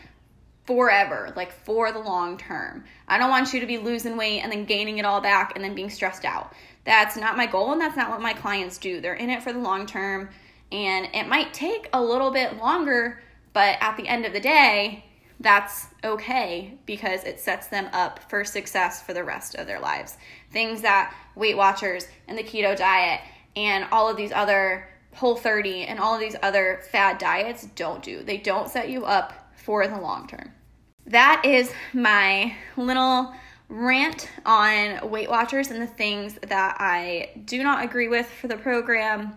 forever, 0.68 1.32
like 1.34 1.50
for 1.50 1.90
the 1.92 1.98
long 1.98 2.36
term. 2.36 2.84
I 3.08 3.16
don't 3.16 3.30
want 3.30 3.54
you 3.54 3.60
to 3.60 3.66
be 3.66 3.78
losing 3.78 4.18
weight 4.18 4.40
and 4.40 4.52
then 4.52 4.66
gaining 4.66 4.98
it 4.98 5.06
all 5.06 5.22
back 5.22 5.52
and 5.54 5.64
then 5.64 5.74
being 5.74 5.88
stressed 5.88 6.26
out. 6.26 6.52
That's 6.84 7.16
not 7.16 7.38
my 7.38 7.46
goal 7.46 7.72
and 7.72 7.80
that's 7.80 7.96
not 7.96 8.10
what 8.10 8.20
my 8.20 8.34
clients 8.34 8.76
do. 8.76 9.00
They're 9.00 9.14
in 9.14 9.30
it 9.30 9.42
for 9.42 9.50
the 9.50 9.60
long 9.60 9.86
term 9.86 10.28
and 10.70 11.08
it 11.14 11.26
might 11.26 11.54
take 11.54 11.88
a 11.94 12.02
little 12.02 12.30
bit 12.30 12.58
longer, 12.58 13.22
but 13.54 13.78
at 13.80 13.96
the 13.96 14.06
end 14.06 14.26
of 14.26 14.34
the 14.34 14.40
day, 14.40 15.06
that's 15.40 15.86
okay 16.04 16.76
because 16.84 17.24
it 17.24 17.40
sets 17.40 17.68
them 17.68 17.88
up 17.94 18.20
for 18.28 18.44
success 18.44 19.02
for 19.02 19.14
the 19.14 19.24
rest 19.24 19.54
of 19.54 19.66
their 19.66 19.80
lives. 19.80 20.18
Things 20.50 20.82
that 20.82 21.14
Weight 21.34 21.56
Watchers 21.56 22.06
and 22.26 22.36
the 22.36 22.44
keto 22.44 22.76
diet 22.76 23.22
and 23.56 23.86
all 23.90 24.10
of 24.10 24.18
these 24.18 24.32
other 24.32 24.86
Whole 25.14 25.34
30 25.34 25.84
and 25.84 25.98
all 25.98 26.14
of 26.14 26.20
these 26.20 26.36
other 26.42 26.80
fad 26.92 27.16
diets 27.16 27.66
don't 27.74 28.02
do. 28.02 28.22
They 28.22 28.36
don't 28.36 28.68
set 28.68 28.90
you 28.90 29.06
up 29.06 29.50
for 29.56 29.88
the 29.88 29.98
long 29.98 30.28
term 30.28 30.52
that 31.08 31.42
is 31.44 31.72
my 31.92 32.54
little 32.76 33.32
rant 33.68 34.28
on 34.46 35.10
Weight 35.10 35.28
Watchers 35.28 35.70
and 35.70 35.80
the 35.80 35.86
things 35.86 36.38
that 36.48 36.76
I 36.78 37.30
do 37.44 37.62
not 37.62 37.84
agree 37.84 38.08
with 38.08 38.26
for 38.26 38.48
the 38.48 38.56
program. 38.56 39.36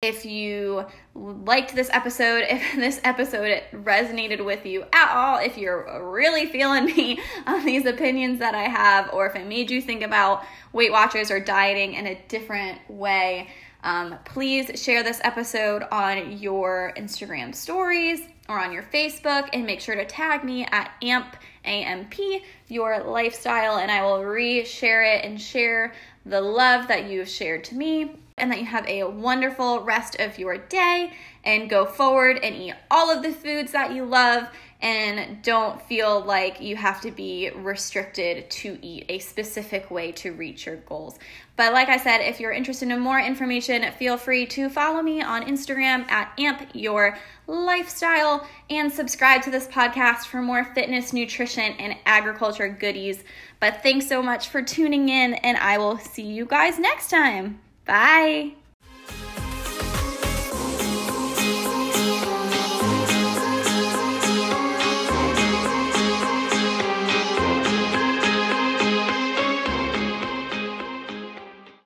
If 0.00 0.24
you 0.24 0.86
liked 1.14 1.74
this 1.74 1.90
episode, 1.92 2.44
if 2.48 2.62
this 2.76 3.00
episode 3.02 3.62
resonated 3.72 4.44
with 4.44 4.64
you 4.64 4.84
at 4.92 5.12
all, 5.12 5.38
if 5.38 5.58
you're 5.58 6.08
really 6.12 6.46
feeling 6.46 6.84
me 6.84 7.20
on 7.46 7.64
these 7.64 7.84
opinions 7.84 8.38
that 8.38 8.54
I 8.54 8.64
have, 8.64 9.12
or 9.12 9.26
if 9.26 9.34
it 9.34 9.46
made 9.46 9.70
you 9.70 9.82
think 9.82 10.02
about 10.02 10.44
Weight 10.72 10.92
Watchers 10.92 11.32
or 11.32 11.40
dieting 11.40 11.94
in 11.94 12.06
a 12.06 12.20
different 12.28 12.78
way, 12.88 13.48
um, 13.82 14.16
please 14.24 14.80
share 14.80 15.02
this 15.02 15.20
episode 15.24 15.84
on 15.90 16.38
your 16.38 16.92
Instagram 16.96 17.54
stories 17.54 18.20
or 18.48 18.58
on 18.58 18.72
your 18.72 18.82
Facebook 18.82 19.48
and 19.52 19.66
make 19.66 19.80
sure 19.80 19.94
to 19.94 20.04
tag 20.04 20.42
me 20.42 20.64
at 20.64 20.90
AMP 21.02 21.36
AMP 21.64 22.14
your 22.68 23.02
lifestyle 23.04 23.76
and 23.76 23.90
I 23.90 24.02
will 24.02 24.24
re-share 24.24 25.02
it 25.02 25.24
and 25.24 25.40
share 25.40 25.92
the 26.24 26.40
love 26.40 26.88
that 26.88 27.10
you've 27.10 27.28
shared 27.28 27.64
to 27.64 27.74
me 27.74 28.16
and 28.38 28.50
that 28.50 28.58
you 28.58 28.66
have 28.66 28.86
a 28.86 29.04
wonderful 29.04 29.80
rest 29.82 30.16
of 30.18 30.38
your 30.38 30.56
day 30.56 31.12
and 31.44 31.68
go 31.68 31.84
forward 31.84 32.38
and 32.42 32.54
eat 32.54 32.74
all 32.90 33.10
of 33.10 33.22
the 33.22 33.32
foods 33.32 33.72
that 33.72 33.92
you 33.92 34.04
love 34.04 34.48
and 34.80 35.42
don't 35.42 35.82
feel 35.82 36.20
like 36.20 36.60
you 36.60 36.76
have 36.76 37.00
to 37.00 37.10
be 37.10 37.50
restricted 37.54 38.48
to 38.48 38.78
eat 38.80 39.06
a 39.08 39.18
specific 39.18 39.90
way 39.90 40.12
to 40.12 40.32
reach 40.32 40.66
your 40.66 40.76
goals. 40.76 41.18
But 41.56 41.72
like 41.72 41.88
I 41.88 41.96
said, 41.96 42.18
if 42.18 42.38
you're 42.38 42.52
interested 42.52 42.88
in 42.88 43.00
more 43.00 43.18
information, 43.18 43.90
feel 43.98 44.16
free 44.16 44.46
to 44.46 44.70
follow 44.70 45.02
me 45.02 45.20
on 45.20 45.44
Instagram 45.44 46.08
at 46.08 46.32
AMP 46.38 46.68
Your 46.74 47.18
Lifestyle 47.48 48.46
and 48.70 48.92
subscribe 48.92 49.42
to 49.42 49.50
this 49.50 49.66
podcast 49.66 50.26
for 50.26 50.40
more 50.40 50.64
fitness, 50.64 51.12
nutrition, 51.12 51.72
and 51.78 51.96
agriculture 52.06 52.68
goodies. 52.68 53.24
But 53.58 53.82
thanks 53.82 54.06
so 54.06 54.22
much 54.22 54.48
for 54.48 54.62
tuning 54.62 55.08
in, 55.08 55.34
and 55.34 55.56
I 55.56 55.78
will 55.78 55.98
see 55.98 56.22
you 56.22 56.46
guys 56.46 56.78
next 56.78 57.10
time. 57.10 57.58
Bye. 57.84 58.57